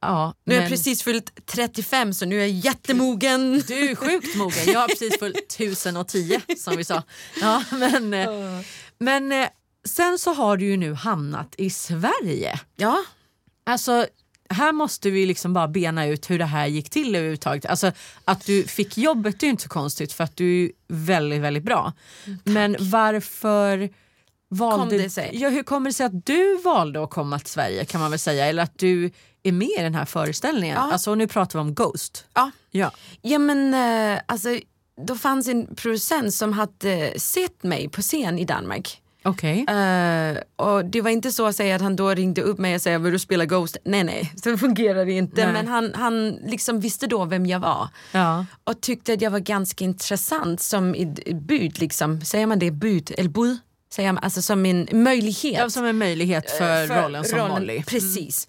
[0.00, 0.34] ja.
[0.44, 3.62] Nu men- jag precis fyllt 35 så nu är jag jättemogen.
[3.66, 4.64] Du är sjukt mogen.
[4.66, 7.02] Jag har precis fyllt 1010 som vi sa.
[7.40, 8.60] Ja, men eh,
[8.98, 9.48] men eh,
[9.88, 12.60] sen så har du ju nu hamnat i Sverige.
[12.76, 13.04] Ja,
[13.66, 14.06] Alltså,
[14.50, 17.66] här måste vi liksom bara bena ut hur det här gick till överhuvudtaget.
[17.66, 17.92] Alltså,
[18.24, 21.62] att du fick jobbet är ju inte så konstigt för att du är väldigt, väldigt
[21.64, 21.92] bra.
[22.44, 23.90] Men varför
[24.50, 24.78] valde...
[24.96, 25.30] Kom det sig?
[25.32, 28.18] Ja, hur kommer det sig att du valde att komma till Sverige kan man väl
[28.18, 28.46] säga?
[28.46, 29.10] Eller att du
[29.48, 30.76] är med i den här föreställningen?
[30.76, 30.92] Ja.
[30.92, 32.26] Alltså, nu pratar vi om Ghost.
[32.34, 32.50] ja.
[32.70, 32.90] Ja.
[33.22, 34.48] ja men eh, alltså,
[35.06, 39.02] då fanns en producent som hade sett mig på scen i Danmark.
[39.24, 39.66] Okej.
[39.68, 42.82] Eh, och det var inte så att säga att han då ringde upp mig och
[42.82, 43.76] sa vill du spela Ghost?
[43.84, 45.44] Nej nej, så fungerar det inte.
[45.44, 45.52] Nej.
[45.52, 47.88] Men han, han liksom visste då vem jag var.
[48.12, 48.46] Ja.
[48.64, 52.20] Och tyckte att jag var ganska intressant som ett bud, liksom.
[52.20, 52.70] säger man det?
[52.70, 53.58] Bud eller bud?
[53.90, 55.58] Säger man, alltså som en möjlighet.
[55.58, 57.82] Ja, som en möjlighet för, rollen som Molly.
[57.82, 58.48] Precis.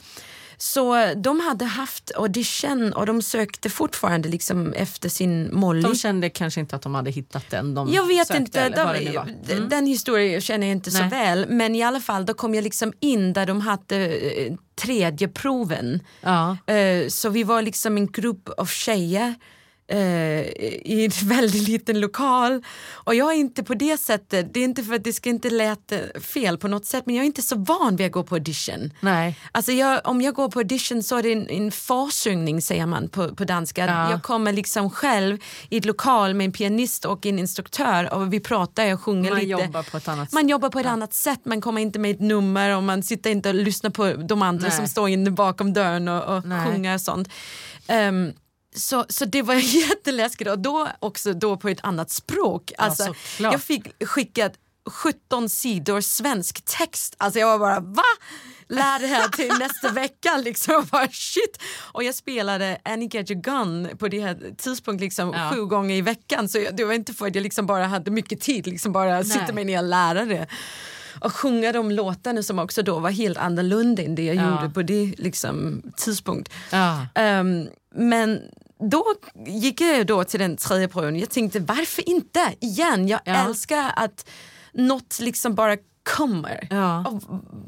[0.61, 5.81] Så de hade haft audition och de sökte fortfarande liksom efter sin Molly.
[5.81, 9.17] De kände kanske inte att de hade hittat den de Jag vet sökte, inte, de,
[9.53, 9.69] Mm.
[9.69, 11.09] den historien känner jag inte så Nej.
[11.09, 11.45] väl.
[11.49, 15.99] Men i alla fall, då kom jag liksom in där de hade eh, tredje proven.
[16.21, 16.57] Ja.
[16.73, 19.35] Eh, Så vi var liksom en grupp av tjejer
[19.89, 22.63] eh, i en väldigt liten lokal.
[22.91, 25.49] Och jag är inte på det sättet, det är inte för att det ska inte
[25.49, 28.35] låta fel på något sätt, men jag är inte så van vid att gå på
[28.35, 28.93] audition.
[28.99, 29.39] Nej.
[29.51, 33.09] Alltså jag, om jag går på audition så är det en, en försångning säger man
[33.09, 33.85] på, på danska.
[33.85, 34.11] Ja.
[34.11, 35.37] Jag kommer liksom själv
[35.69, 39.39] i ett lokal med en pianist och en instruktör och vi pratar och sjunger Man
[39.39, 39.51] lite.
[39.51, 42.21] jobbar på ett annat Man jobbar på ett annat sätt, man kommer inte med ett
[42.21, 44.77] nummer och man sitter inte och lyssnar på de andra Nej.
[44.77, 47.29] som står inne bakom dörren och, och sjunger och sånt.
[47.87, 48.33] Ehm,
[48.75, 49.55] så, så det var
[49.89, 52.71] jätteläskigt och då också då på ett annat språk.
[52.77, 53.51] Alltså, såklart.
[53.53, 54.53] jag fick skickat
[54.89, 57.15] 17 sidor svensk text.
[57.17, 58.03] Alltså jag var bara va?
[58.69, 60.73] Lär det här till nästa vecka liksom.
[60.73, 61.61] Jag bara, shit.
[61.77, 65.51] Och jag spelade Annie Get Your Gun på det här tidspunkt liksom Ja.
[65.53, 66.49] sju gånger i veckan.
[66.49, 69.23] Så jag, det var inte för att jag liksom bara hade mycket tid, liksom bara
[69.23, 70.47] sitta mig ner och lära det.
[71.21, 74.49] Och sjunga de låtarna som också då var helt annorlunda än det jag Ja.
[74.61, 76.51] gjorde på det liksom, tidpunkt.
[76.71, 77.07] Ja.
[77.15, 78.41] Ehm, men
[78.79, 79.05] då
[79.47, 81.19] gick jag då till den tredje proven.
[81.19, 83.07] Jag tänkte varför inte igen?
[83.07, 83.47] Jag Ja.
[83.47, 84.29] älskar att
[84.73, 85.77] något liksom bara
[86.17, 86.67] kommer.
[86.69, 87.05] Ja.
[87.07, 87.21] Och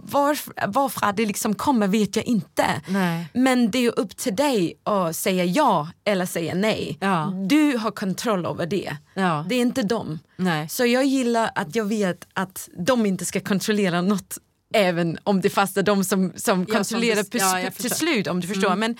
[0.03, 2.65] varför, varför det liksom kommer vet jag inte.
[2.87, 3.25] Nej.
[3.33, 6.97] Men det är upp till dig att säga ja eller säga nej.
[7.01, 7.33] Ja.
[7.49, 8.97] Du har kontroll över det.
[9.13, 9.45] Ja.
[9.49, 10.19] Det är inte dem.
[10.35, 10.69] Nej.
[10.69, 14.37] Så jag gillar att jag vet att de inte ska kontrollera något
[14.73, 17.85] även om det fast är de som, som kontrollerar som ja, jag till.
[17.85, 17.95] Mm.
[17.95, 18.75] slut om du förstår.
[18.75, 18.95] Men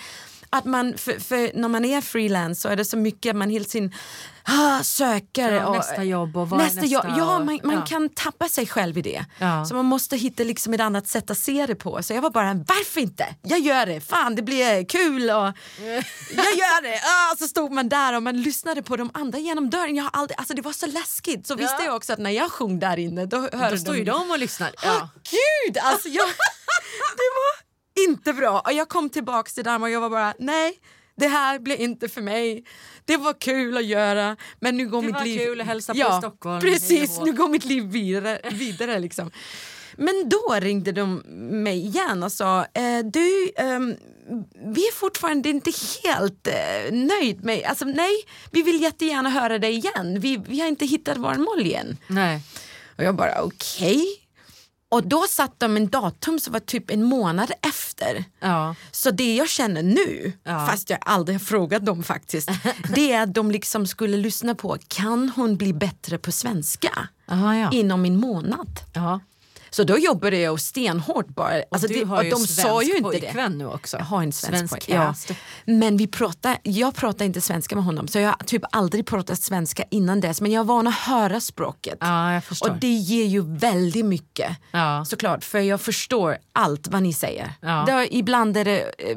[0.52, 3.64] att man, för, för när man är freelance så är det så mycket man hela
[3.64, 3.92] tiden
[4.44, 5.52] ah, söker.
[5.52, 7.04] Ja, och, nästa jobb och vad nästa nästa jobb.
[7.18, 7.84] Ja, man, man ja.
[7.86, 9.24] kan tappa sig själv i det.
[9.38, 9.64] Ja.
[9.64, 12.02] Så man måste hitta liksom ett annat sätt att se det på.
[12.02, 13.34] Så jag var bara, varför inte?
[13.42, 15.46] Jag gör det, fan det blir kul och
[16.36, 17.00] jag gör det.
[17.04, 19.96] Ah, så stod man där och man lyssnade på de andra genom dörren.
[19.96, 21.46] Jag har aldrig, alltså det var så läskigt.
[21.46, 24.04] Så visste jag också att när jag sjöng där inne då hörde Då står ju
[24.04, 24.70] de och lyssnar.
[24.76, 25.08] Åh Ja.
[25.30, 26.26] gud, alltså jag,
[27.16, 27.71] det var
[28.08, 28.60] inte bra.
[28.60, 30.78] Och jag kom tillbaka till Danmark och jag var bara nej,
[31.16, 32.64] det här blir inte för mig.
[33.04, 35.38] Det var kul att göra men nu går Det mitt var liv...
[35.38, 36.60] kul att hälsa på Stockholm.
[36.62, 38.40] Hej Precis, nu går mitt liv vidare.
[38.52, 39.30] vidare liksom.
[39.96, 41.14] Men då ringde de
[41.62, 43.96] mig igen och sa eh, du, ehm,
[44.74, 45.72] vi är fortfarande inte
[46.04, 48.12] helt eh, nöjd med, alltså nej,
[48.50, 50.20] vi vill jättegärna höra dig igen.
[50.20, 51.96] Vi, vi har inte hittat vår Molly än.
[52.06, 52.40] Nej.
[52.98, 54.21] Och jag bara okej.
[54.92, 58.24] Och då satt de en datum som var typ en månad efter.
[58.40, 58.74] Ja.
[58.90, 60.66] Så det jag känner nu, Ja.
[60.66, 62.50] fast jag aldrig har frågat dem faktiskt,
[62.94, 67.54] det är att de liksom skulle lyssna på, kan hon bli bättre på svenska Aha,
[67.56, 67.70] ja.
[67.72, 68.80] inom en månad?
[68.94, 69.20] ja.
[69.74, 71.62] Så då jobbade jag stenhårt bara.
[71.70, 73.48] Alltså du det, har och ju de svensk sa ju inte det.
[73.48, 73.96] nu också.
[73.96, 75.14] Jag har en svensk, Svensk ja.
[75.64, 79.40] Men vi pratar, jag pratar inte svenska med honom så jag har typ aldrig pratat
[79.40, 81.98] svenska innan dess men jag är van att höra språket.
[82.00, 82.70] Ja, jag förstår.
[82.70, 84.56] Och det ger ju väldigt mycket.
[84.70, 85.04] Ja.
[85.04, 87.54] Såklart, för jag förstår allt vad ni säger.
[87.60, 87.84] Ja.
[87.86, 89.16] Det, ibland är det eh,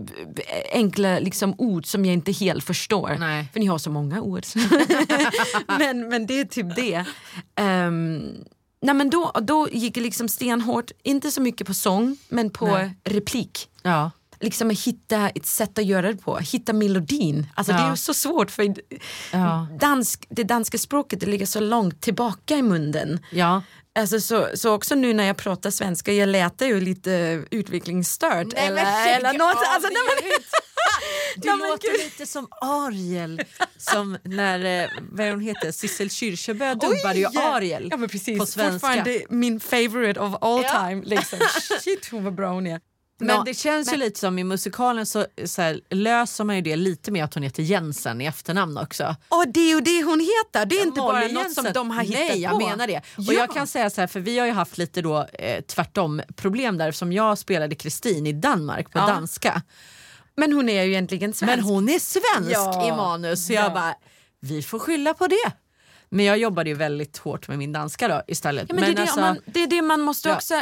[0.72, 3.16] enkla liksom, ord som jag inte helt förstår.
[3.20, 3.50] Nej.
[3.54, 4.44] För ni har så många ord.
[5.80, 7.06] men, men det är typ det.
[7.56, 8.46] Ehm,
[8.86, 12.68] nej, men då, då gick det liksom stenhårt, inte så mycket på sång men på
[12.68, 12.96] Nej.
[13.04, 13.70] replik.
[13.84, 14.12] Ja.
[14.40, 17.48] liksom hitta ett sätt att göra det på, hitta melodin.
[17.56, 17.96] Alltså det är Ja.
[17.96, 18.74] så svårt för
[19.32, 19.68] Ja.
[19.80, 23.20] dansk, det danska språket det ligger så långt tillbaka i munnen.
[23.32, 23.62] Ja.
[24.00, 28.54] Alltså så, så också nu när jag pratar svenska, jag låter ju lite utvecklingsstörd.
[28.56, 29.56] Nej, eller, men eller något.
[29.56, 30.34] av Alltså, nej, det men.
[31.38, 32.00] Du Nej, låter gud.
[32.00, 33.42] lite som Ariel,
[33.78, 37.26] som när, eh, vad hon heter, Sissel Kyrkjebø dubbade ju!
[37.40, 38.40] Ariel ja, precis.
[38.40, 38.72] på svenska.
[38.72, 40.70] Fortfarande min favorite of all Ja.
[40.88, 41.02] time.
[41.06, 41.40] Liksom.
[41.84, 42.80] Shit hon var bra hon är.
[43.20, 46.62] Men Ja, det känns ju lite som i musikalen så, så här, löser man ju
[46.62, 49.16] det lite med att hon heter Jensen i efternamn också.
[49.30, 51.74] Och det är ju det hon heter, det är inte bara Molly något som Jensen.
[51.74, 52.58] de har hittat Nej, jag på.
[52.68, 52.98] menar det.
[52.98, 53.34] Och Ja.
[53.34, 56.78] jag kan säga så här, för vi har ju haft lite då eh, tvärtom problem
[56.78, 59.08] där som jag spelade Kristin i Danmark på Ja.
[59.08, 59.62] danska.
[60.38, 61.56] Men hon är ju egentligen svensk.
[61.56, 62.88] Men hon är svensk Ja.
[62.88, 63.62] i manus så Ja.
[63.62, 63.96] jag bara,
[64.40, 65.52] vi får skylla på det.
[66.16, 68.66] Men jag jobbade ju väldigt hårt med min danska då istället.
[68.70, 70.36] Ja, men det, är det, alltså, man, det är det man måste Ja.
[70.36, 70.62] också...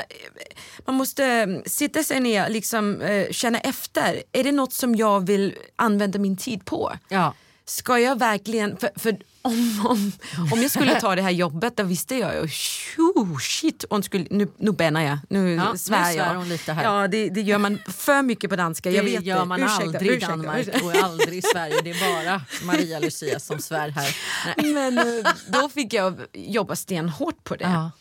[0.86, 4.24] Man måste eh, sitta sig ner liksom eh, känna efter.
[4.32, 6.92] Är det något som jag vill använda min tid på?
[7.10, 7.34] ja.
[7.66, 8.78] Ska jag verkligen...
[8.78, 10.12] För, för om, om,
[10.52, 14.48] om jag skulle ta det här jobbet då visste jag ju tjo, shit, skulle, nu,
[14.58, 16.36] nu bänar jag, nu Ja, nu svär svär jag.
[16.36, 16.84] hon lite här.
[16.84, 18.90] Ja, det, det gör man för mycket på danska.
[18.90, 20.86] Det jag vet gör man Ursäkta, aldrig i ursäkta, Danmark ursäkta.
[20.86, 21.76] och aldrig i Sverige.
[21.84, 24.18] Det är bara Maria Lucia som svär här.
[24.58, 24.74] Nej.
[24.74, 27.64] Men eh, då fick jag jobba stenhårt på det.
[27.64, 27.92] Ja.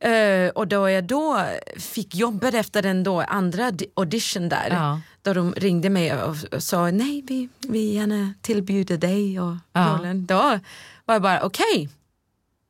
[0.00, 1.44] Eh, och då jag då
[1.78, 5.00] fick jobbet efter den då andra di- audition där, Ja.
[5.22, 9.96] då de ringde mig och, och sa nej vi, vi gärna tillbjuder dig och Ja.
[9.98, 10.26] rollen.
[10.26, 10.58] Då
[11.04, 11.88] var jag bara okej,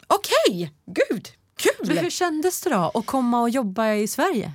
[0.07, 1.29] okej, gud,
[1.79, 1.99] Men kul!
[1.99, 4.53] hur kändes det då att komma och jobba i Sverige?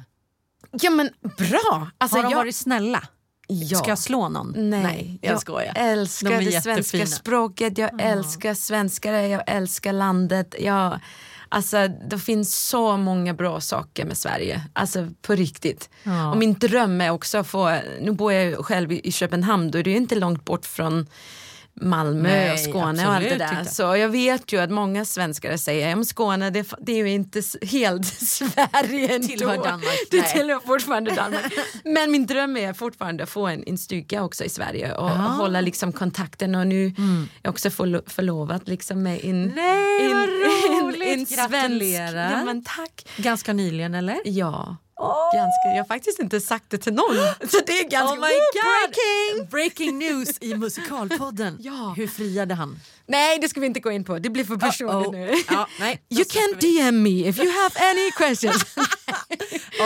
[0.71, 1.89] Ja men bra!
[1.97, 3.03] Alltså, Har de jag, varit snälla?
[3.47, 3.77] ja.
[3.77, 4.69] Ska jag slå någon?
[4.69, 5.73] Nej, jag skojar.
[5.75, 6.83] älskar De det jättefina.
[6.83, 10.55] svenska språket, jag älskar svenskare, jag älskar landet.
[10.59, 10.99] Jag,
[11.49, 15.89] alltså, det finns så många bra saker med Sverige, alltså på riktigt.
[16.03, 16.31] Ja.
[16.31, 19.77] Och min dröm är också att få, nu bor jag själv i, i Köpenhamn, då
[19.77, 21.07] är det ju inte långt bort från
[21.81, 23.59] Malmö Nej, och Skåne och allt det där.
[23.59, 23.71] inte.
[23.73, 27.41] Så jag vet ju att många svenskar säger att Skåne det, det är ju inte
[27.61, 29.27] helt Sverige ändå.
[29.27, 31.53] Tillhör Danmark, Det tillhör fortfarande Danmark.
[31.83, 35.09] Men min dröm är fortfarande att få en, en stuga också i Sverige och, och
[35.09, 35.13] Ah.
[35.17, 36.93] hålla liksom kontakten och nu är
[37.41, 40.27] jag också förlo- förlovad liksom med en, Nej, en,
[40.81, 41.01] roligt.
[41.01, 41.85] en, en svensk.
[42.15, 43.07] Ja, men tack.
[43.17, 44.17] Ganska nyligen eller?
[44.25, 44.77] Ja.
[45.33, 47.15] Ganska, jag har faktiskt inte sagt det till någon.
[47.49, 48.63] Så det är ganska Oh my God.
[48.63, 49.49] breaking!
[49.49, 51.57] Breaking news i Musikalpodden.
[51.61, 51.93] Ja.
[51.97, 52.79] Hur friade han?
[53.07, 55.11] Nej det ska vi inte gå in på, det blir för personligt Uh-oh.
[55.11, 55.33] nu.
[55.49, 56.59] Ja, nej, You can.
[56.59, 58.65] DM me if you have any questions.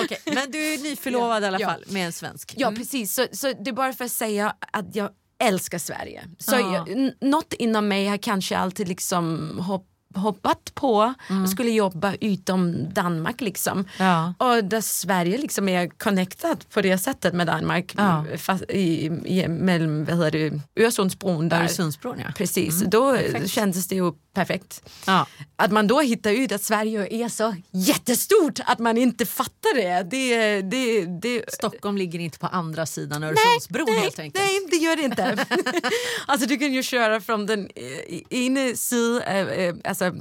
[0.04, 1.68] Okej, men du är nyförlovad i alla Ja.
[1.68, 2.54] fall med en svensk.
[2.58, 5.10] Ja precis, så, så det är bara för att säga att jag
[5.44, 6.24] älskar Sverige.
[6.40, 6.86] Så Ja.
[6.88, 9.86] jag, något inom mig har kanske alltid liksom hopp,
[10.16, 13.86] hoppat på och skulle jobba utom Danmark liksom.
[14.00, 14.34] Ja.
[14.38, 18.26] Och där Sverige liksom är connected på det sättet med Danmark Ja.
[18.38, 20.32] fast i, i, mellan vad heter
[20.76, 21.60] det, Öresundsbron där.
[21.60, 22.32] Öresundsbron ja.
[22.38, 23.50] Precis, då perfekt.
[23.50, 24.90] kändes det ju perfekt.
[25.08, 25.28] ja.
[25.56, 30.04] Att man då hittar ut att Sverige är så jättestort att man inte fattar det.
[30.04, 34.46] det, det, det Stockholm ligger inte på andra sidan Öresundsbron nej, helt enkelt.
[34.46, 35.46] Nej, det gör det inte.
[36.26, 40.14] alltså du kan ju köra från den eh, ena sidan, eh, eh, alltså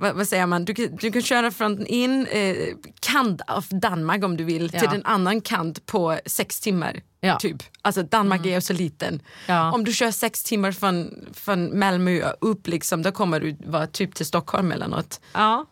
[0.00, 2.56] vad, vad säger man, du kan, du kan köra från en eh,
[3.00, 4.80] kant av Danmark om du vill Ja.
[4.80, 7.00] till den annan kant på sex timmar.
[7.20, 7.28] Ja.
[7.28, 7.38] Mm.
[7.38, 7.62] Typ.
[7.82, 9.22] Alltså Danmark är ju så liten.
[9.46, 9.72] Ja.
[9.72, 14.14] Om du kör sex timmar från, från Malmö upp liksom, då kommer du vara typ
[14.14, 15.20] till Stockholm eller något.
[15.32, 15.66] Ja.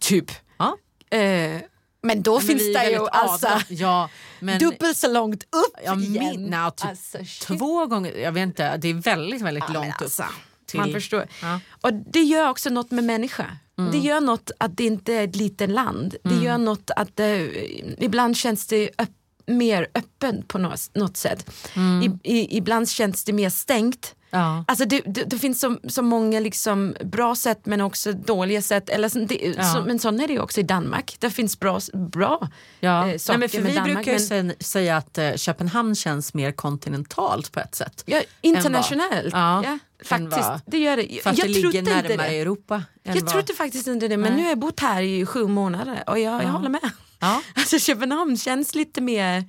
[0.00, 0.30] Typ.
[1.10, 1.60] Eh,
[2.02, 4.08] men då Men finns det ju alltså ja,
[4.40, 6.12] men dubbelt så långt upp Ja, igen.
[6.12, 10.02] min, nej, typ Alltså, två gånger, jag vet inte, det är väldigt väldigt Ja, långt
[10.02, 10.28] alltså, upp.
[10.66, 11.26] Till, Man förstår.
[11.42, 11.48] Ja.
[11.48, 11.60] Mm.
[11.80, 13.46] Och det gör också något med människa.
[13.92, 16.16] Det gör något att det inte är ett litet land.
[16.22, 17.50] Det gör något att det,
[17.98, 19.10] ibland känns det öpp,
[19.46, 21.50] mer öppet på något, något sätt.
[22.04, 24.12] I, i, ibland känns det mer stängt.
[24.30, 24.64] Ja.
[24.68, 28.88] Alltså det, det, det finns så, så många liksom bra sätt men också dåliga sätt.
[28.88, 29.64] Eller så, det, Ja.
[29.74, 31.16] så, men så är det ju också i Danmark.
[31.18, 32.48] Det finns bra, bra
[32.80, 33.08] Ja.
[33.08, 33.94] eh, saker Nej, men för med vi Danmark.
[34.06, 38.02] brukar ju men, säga att eh, Köpenhamn känns mer kontinentalt på ett sätt.
[38.06, 39.32] ja, internationellt.
[39.32, 41.22] Ja, Ja, faktiskt, vad- det gör det.
[41.22, 42.26] För att jag det ligger närmare.
[42.26, 42.82] Europa.
[43.02, 44.36] Jag vad- trodde faktiskt inte det men Nej.
[44.36, 46.90] nu har jag bott här i sju månader och jag, jag håller med.
[47.18, 47.42] Ja.
[47.54, 49.44] Alltså Köpenhamn känns lite mer,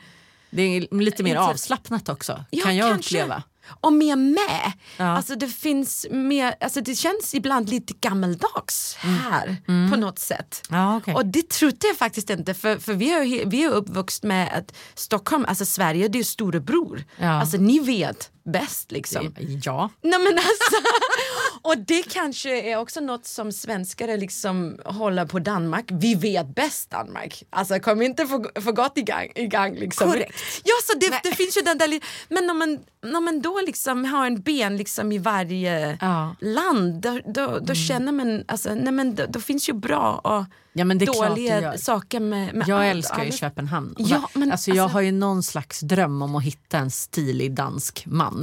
[0.50, 3.18] Det är lite mer avslappnat också, Ja, kan jag kanske.
[3.18, 3.44] uppleva.
[3.82, 4.72] och mer med.
[4.98, 5.06] Ja.
[5.06, 9.56] Alltså det finns mer, alltså det känns ibland lite gammaldags här
[9.92, 10.62] på något sätt.
[10.70, 10.82] Mm.
[10.82, 11.14] Ja, okej.
[11.14, 14.76] Och det trodde jag faktiskt inte för, för vi är vi är uppvuxna med att
[14.96, 17.04] Stockholm, alltså Sverige det är storebror.
[17.18, 17.30] Ja.
[17.30, 19.36] Alltså ni vet bäst liksom.
[19.64, 19.90] Ja.
[20.02, 20.76] Nej, men alltså,
[21.62, 25.86] och det kanske är också något som svenskar liksom håller på Danmark.
[25.92, 27.44] Vi vet bäst Danmark.
[27.50, 29.32] Alltså kom inte för, för gott igång.
[29.36, 30.12] igång liksom.
[30.12, 30.36] Korrekt.
[30.64, 32.80] Ja, så det, det finns ju den där, men om man,
[33.18, 36.36] om man då liksom har en ben liksom i varje Ja.
[36.42, 40.46] land då, då, då känner man, alltså, nej, men då, då finns ju bra och
[40.74, 42.96] Ja, men det dåliga saker med, med Jag allt.
[42.96, 43.96] älskar ju Köpenhamn.
[43.98, 47.54] Ja, men alltså, jag alltså- har ju någon slags dröm om att hitta en stilig
[47.54, 48.37] dansk man.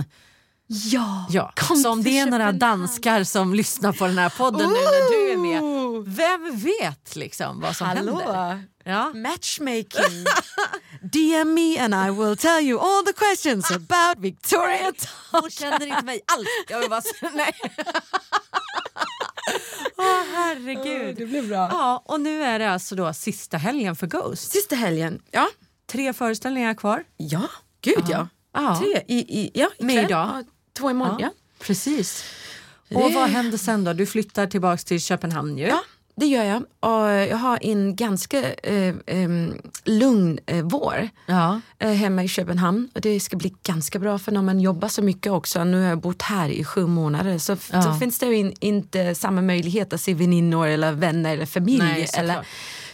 [0.66, 1.52] Ja, Ja.
[1.56, 5.10] kom Så om det är några danskar som lyssnar på den här podden nu när
[5.10, 5.62] du är med,
[6.14, 8.18] vem vet liksom vad som Hallå.
[8.18, 8.64] händer?
[8.84, 9.12] Ja.
[9.14, 10.24] Matchmaking.
[11.12, 14.92] DM me and I will tell you all the questions about Victoria
[15.32, 16.46] Hon känner inte mig alls.
[16.68, 17.02] Jag vill bara
[17.34, 17.52] nej.
[19.96, 21.16] Åh herregud.
[21.16, 21.56] Det blir bra.
[21.72, 24.50] Ja, och nu är det alltså då sista helgen för Ghost.
[24.52, 25.48] Sista helgen, ja.
[25.86, 27.04] Tre föreställningar kvar.
[27.16, 27.42] Ja,
[27.80, 28.10] gud ja.
[28.10, 28.28] Ja.
[28.54, 30.04] Tre i, i, ja, Med ikväll.
[30.10, 30.26] idag.
[30.28, 30.42] Ja,
[30.78, 31.30] två imorgon, ja.
[31.60, 32.24] Precis.
[32.88, 33.92] Det- Och vad händer sen då?
[33.92, 35.66] Du flyttar tillbaks till Köpenhamn ju.
[35.66, 35.80] Ja,
[36.16, 36.62] det gör jag.
[36.80, 41.60] Och jag har en ganska eh, em, lugn eh, vår Ja.
[41.78, 42.88] eh, hemma i Köpenhamn.
[42.94, 45.64] Och det ska bli ganska bra för när man jobbar så mycket också.
[45.64, 47.82] Nu har jag bott här i sju månader så, Ja.
[47.82, 51.78] så finns det ju in, inte samma möjlighet att se väninnor eller vänner eller familj.
[51.78, 52.08] Nej,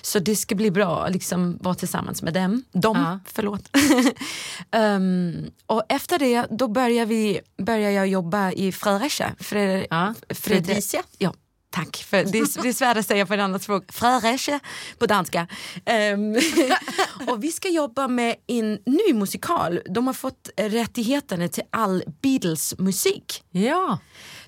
[0.03, 2.65] så det ska bli bra att liksom vara tillsammans med dem.
[2.73, 3.19] Dem, Ja.
[3.27, 3.69] förlåt.
[4.71, 9.33] Ehm, och efter det då börjar, vi, börjar jag jobba i Fredericia.
[9.41, 11.03] Fred, Ja, Fredericia.
[11.19, 11.33] Ja,
[11.71, 11.97] tack.
[11.97, 12.31] För det,
[12.63, 13.93] det är svårt att säga på ett annat språk.
[13.93, 14.61] Fredericia
[14.99, 15.47] på danska.
[15.85, 16.37] Ehm,
[17.29, 19.81] och vi ska jobba med en ny musikal.
[19.91, 23.43] De har fått rättigheterna till all Beatles musik.
[23.51, 23.99] Ja.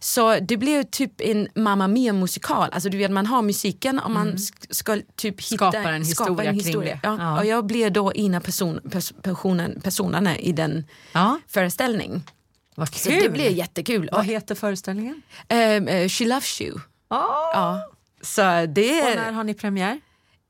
[0.01, 2.69] Så det blir typ en Mamma Mia musikal.
[2.73, 5.73] Alltså du vet man har musiken och man sk- ska typ hitta, Mm.
[5.73, 7.01] Skapar en historia kring det.
[7.03, 7.17] Ja.
[7.21, 7.39] Ja.
[7.41, 11.39] Och jag blir då ena person, pers, personen, personerna i den Ja.
[11.49, 12.23] föreställning.
[12.75, 13.23] Vad Så kul.
[13.23, 14.09] det blir jättekul.
[14.13, 15.23] Vad heter föreställningen?
[15.49, 16.79] ehm, eh, She Loves You.
[17.17, 17.83] Ja.
[18.23, 20.01] Så det Och är när har ni premiär?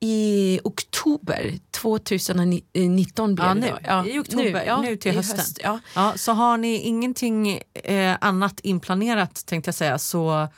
[0.05, 3.73] i oktober 2019 blir Ja, det nu.
[4.05, 4.09] då.
[4.11, 5.37] I oktober, nu till i hösten.
[5.39, 5.79] höst, ja.
[5.95, 10.49] Ja, så har ni ingenting eh, annat inplanerat tänkte jag säga så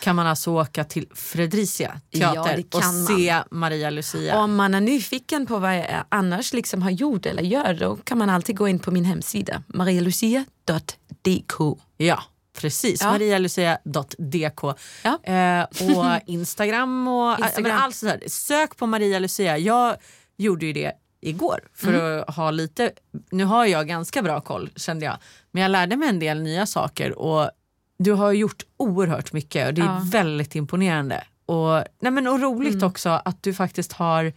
[0.00, 4.38] kan man alltså åka till Fredricia teater Ja, det och se Maria Lucia.
[4.38, 8.18] Om man är nyfiken på vad jag annars liksom har gjort eller gör då kan
[8.18, 11.52] man alltid gå in på min hemsida marialucia.dk.
[11.96, 12.22] Ja,
[12.60, 13.00] precis.
[13.02, 13.10] Ja.
[13.10, 14.62] marialucia.dk.
[15.04, 15.18] Ja.
[15.22, 15.62] Eh,
[15.98, 17.78] och Instagram och Instagram.
[17.82, 18.22] Allt sådär.
[18.26, 19.58] Sök på Maria Lucia.
[19.58, 19.96] Jag
[20.36, 22.24] gjorde ju det igår för Mm.
[22.26, 22.92] att ha lite,
[23.30, 25.16] nu har jag ganska bra koll kände jag,
[25.50, 27.50] men jag lärde mig en del nya saker och
[27.98, 30.00] du har gjort oerhört mycket och det är Ja.
[30.04, 31.24] väldigt imponerande.
[31.46, 32.86] Och, nej men, och roligt Mm.
[32.88, 34.32] också att du faktiskt har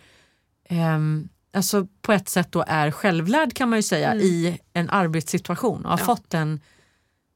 [0.70, 4.24] ehm, alltså på ett sätt då är självlärd kan man ju säga Mm.
[4.26, 6.06] i en arbetssituation och har Ja.
[6.06, 6.60] fått den,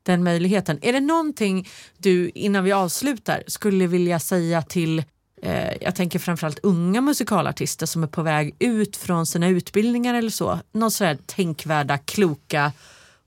[0.03, 0.79] den möjligheten.
[0.81, 5.03] Är det någonting du innan vi avslutar skulle vilja säga till
[5.41, 10.29] eh, jag tänker framförallt unga musikalartister som är på väg ut från sina utbildningar eller
[10.29, 10.59] så.
[10.71, 12.71] Någon sådär tänkvärda, kloka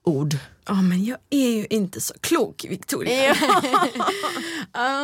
[0.03, 0.37] ord.
[0.67, 3.31] Ja men jag är ju inte så klok Victoria.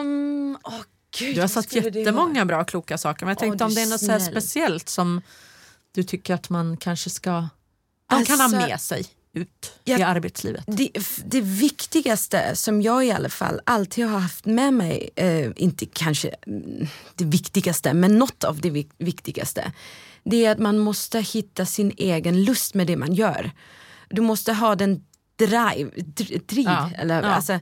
[0.00, 0.80] um, åh,
[1.18, 3.86] Gud, Du har det jättemånga bra kloka saker men jag tänkte om du det är
[3.86, 4.20] något så snäll.
[4.20, 5.22] speciellt som
[5.92, 7.48] du tycker att man kanske ska
[8.10, 10.64] de kan ha Alltså, med sig ut jag- i arbetslivet.
[10.66, 10.90] Det,
[11.24, 16.28] det viktigaste som jag i alla fall alltid har haft med mig, eh, inte kanske
[16.46, 19.72] mm, det viktigaste, men något av det vik- viktigaste,
[20.24, 23.50] det är att man måste hitta sin egen lust med det man gör.
[24.08, 25.04] Du måste ha den
[25.38, 27.28] drive, dr- driv, Ja, eller, ja.
[27.28, 27.58] Alltså,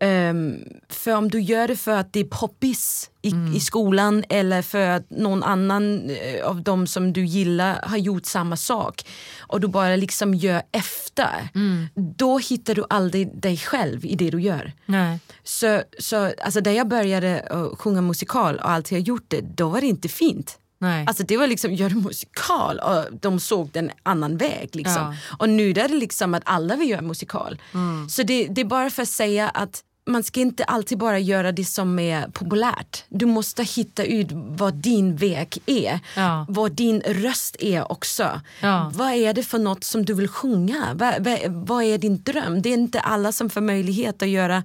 [0.00, 0.56] ehm,
[0.88, 3.54] för om du gör det för att det är poppis i, Mm.
[3.56, 8.26] i skolan eller för att någon annan eh, av dem som du gillar har gjort
[8.26, 9.06] samma sak
[9.38, 11.86] och du bara liksom gör efter, Mm.
[11.94, 14.72] då hittar du aldrig dig själv i det du gör.
[14.86, 15.18] Nej.
[15.44, 19.68] Så, så alltså, där jag började uh, sjunga musikal och alltid har gjort det, då
[19.68, 20.58] var det inte fint.
[20.80, 21.04] Nej.
[21.08, 24.68] Alltså det var liksom, gör du musikal och de såg den annan väg.
[24.76, 24.94] Liksom.
[24.94, 25.14] Ja.
[25.38, 27.58] Och nu är det liksom att alla vill göra musikal.
[27.74, 28.08] Mm.
[28.08, 31.52] Så det, det är bara för att säga att man ska inte alltid bara göra
[31.52, 33.04] det som är populärt.
[33.08, 36.00] Du måste hitta ut vad din väg är.
[36.16, 36.46] Ja.
[36.48, 38.40] Vad din röst är också.
[38.62, 38.90] Ja.
[38.94, 40.84] Vad är det för något som du vill sjunga?
[40.94, 42.62] Vad, vad, vad är din dröm?
[42.62, 44.56] Det är inte alla som får möjlighet att göra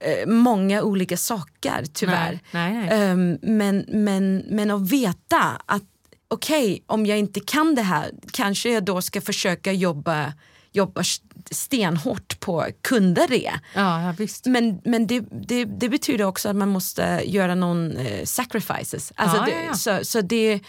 [0.00, 2.40] eh, många olika saker tyvärr.
[2.50, 2.88] Nej, nej, nej.
[3.10, 5.82] Ehm, men, men, men att veta att
[6.28, 10.32] okej, om jag inte kan det här kanske jag då ska försöka jobba,
[10.72, 11.20] jobba s-
[11.50, 13.52] stenhårt på kunna det.
[13.74, 14.46] Ja, ja visst.
[14.46, 19.12] Men, men det, det, det betyder också att man måste göra någon eh, sacrifices.
[19.16, 19.74] Alltså Ja, det, ja.
[19.74, 20.60] Så, så det,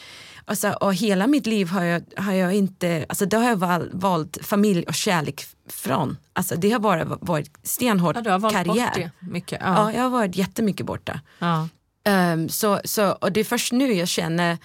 [0.46, 3.90] alltså, och hela mitt liv har jag, har jag inte, alltså då har jag val,
[3.94, 6.18] valt familj och kärlek från.
[6.34, 8.86] Alltså det har bara varit stenhård Ja, du har valt karriär.
[8.86, 9.60] bort det mycket.
[9.62, 9.74] Ja.
[9.76, 9.94] Ja.
[9.94, 11.20] jag har varit jättemycket borta.
[11.40, 11.68] Ja.
[12.04, 14.58] Ehm, så, så, och det är först nu jag känner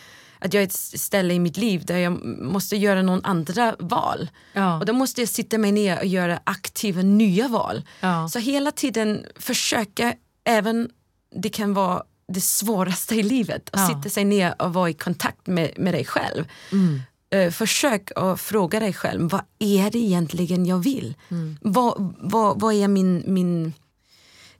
[0.45, 4.30] att jag är ett ställe i mitt liv där jag måste göra någon andra val.
[4.53, 4.78] Ja.
[4.78, 7.82] Och då måste jag sitta mig ner och göra aktiva nya val.
[8.01, 8.28] Ja.
[8.28, 10.14] Så hela tiden försöka,
[10.45, 10.90] även
[11.36, 13.88] det kan vara det svåraste i livet, att Ja.
[13.97, 16.45] sitta sig ner och vara i kontakt med, med dig själv.
[16.72, 17.01] Mm.
[17.30, 21.14] Eh, försök att fråga dig själv, vad är det egentligen jag vill?
[21.30, 21.59] Mm.
[21.61, 23.72] Vad, vad, vad är min, min,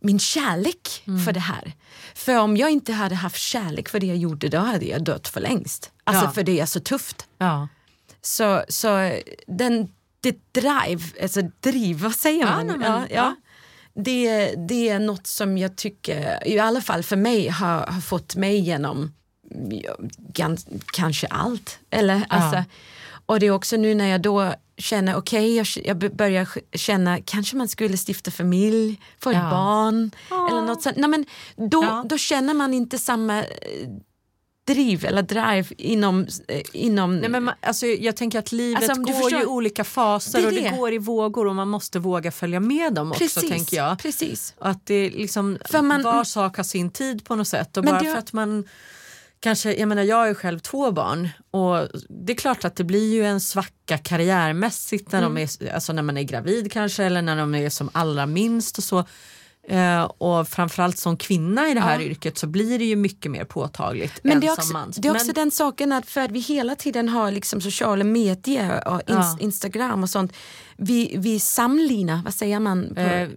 [0.05, 1.25] min kärlek Mm.
[1.25, 1.73] för det här?
[2.15, 5.29] För om jag inte hade haft kärlek för det jag gjorde, då hade jag dött
[5.29, 5.91] för längst.
[6.05, 6.31] Alltså Ja.
[6.31, 7.27] för det är så tufft.
[7.39, 7.69] Ja.
[8.23, 9.13] Så, så
[9.47, 9.89] den,
[10.21, 12.67] det drive, alltså driv, vad säger Ja, man?
[12.67, 13.37] nej, men, ja, ja.
[13.95, 18.37] Det, det är något som jag tycker, i alla fall för mig, har, har fått
[18.37, 19.13] mig igenom
[19.71, 21.79] ja, gans, kanske allt.
[21.91, 22.65] Eller, alltså,
[23.27, 27.21] och det är också nu när jag då känner, okej, jag, jag b- börjar känna,
[27.21, 29.51] kanske man skulle stifta familj, få ett Ja.
[29.51, 30.11] barn.
[30.51, 30.97] Eller något sånt.
[30.97, 31.25] Nej, men
[31.71, 32.05] då, Ja.
[32.09, 33.47] då känner man inte samma eh,
[34.67, 39.03] driv eller drive inom, eh, inom Nej, men man, alltså, jag tänker att livet Alltså,
[39.03, 40.77] går förstår- i olika faser Det och det det.
[40.77, 43.99] går i vågor och man måste våga följa med dem också tänker jag.
[43.99, 44.55] Precis.
[44.59, 47.77] Och att det liksom, För man- var sak har sin tid på något sätt.
[47.77, 48.65] Och bara det- för att man
[49.45, 52.85] kanske, jag menar jag har ju själv två barn och det är klart att det
[52.85, 55.35] blir ju en svacka karriärmässigt när, Mm.
[55.35, 58.79] de är, alltså när man är gravid kanske eller när de är som allra minst
[58.79, 59.05] och så.
[59.69, 62.07] Eh, och framförallt som kvinna i det här Ja.
[62.07, 64.93] yrket så blir det ju mycket mer påtagligt Men än det är som också, man.
[64.97, 68.05] det är också Men- den saken att för att vi hela tiden har liksom sociala
[68.05, 69.37] medier och ins, Ja.
[69.41, 70.33] Instagram och sånt.
[70.77, 72.97] Vi, vi sammenligner, vad säger man?
[72.97, 73.29] Eh,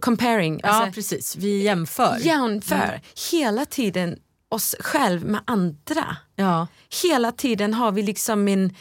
[0.00, 0.60] comparing.
[0.62, 2.16] ja alltså, precis, vi jämför.
[2.20, 3.00] jämför
[3.30, 4.16] hela tiden
[4.48, 6.16] oss själv med andra.
[6.36, 6.66] Ja.
[7.02, 8.74] Hela tiden har vi liksom en,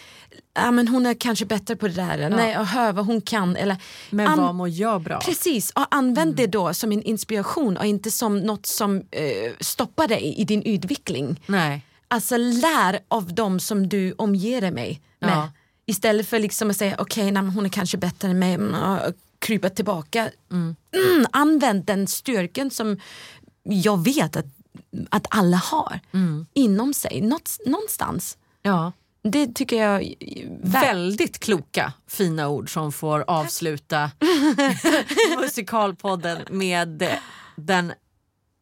[0.54, 3.56] ja men hon är kanske bättre på det där, nej och hör vad hon kan.
[3.56, 3.78] Eller,
[4.10, 5.20] Men vad mår jag bra?
[5.20, 10.08] Precis, och använd det då som en inspiration och inte som något som eh, stoppar
[10.08, 11.42] dig i din utveckling.
[11.46, 11.82] Nej.
[12.08, 14.98] Alltså lär av dem som du omger dig med.
[15.20, 15.50] Ja.
[15.86, 19.14] Istället för liksom att säga okej, okay, hon är kanske bättre än mig, mm, och
[19.40, 20.30] krypa tillbaka.
[20.52, 20.76] Mm,
[21.32, 23.00] använd den styrkan som
[23.64, 24.46] jag vet att,
[25.10, 26.00] att alla har
[26.54, 28.38] inom sig, Något, någonstans.
[28.62, 28.92] Ja.
[29.24, 30.02] Det tycker jag...
[30.02, 34.12] vä- Väldigt kloka fina ord som får avsluta
[35.42, 37.08] Musikalpodden med
[37.56, 37.94] den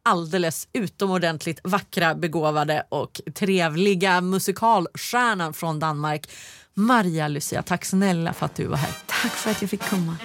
[0.03, 6.30] alldeles utomordentligt vackra, begåvade och trevliga musikalstjärnan från Danmark.
[6.74, 8.91] Maria Lucia, tack snälla för att du var här.
[9.05, 10.16] Tack för att jag fick komma.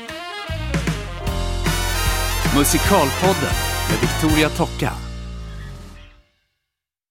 [2.57, 3.55] Musikalpodden
[3.91, 4.93] med Victoria Tocka.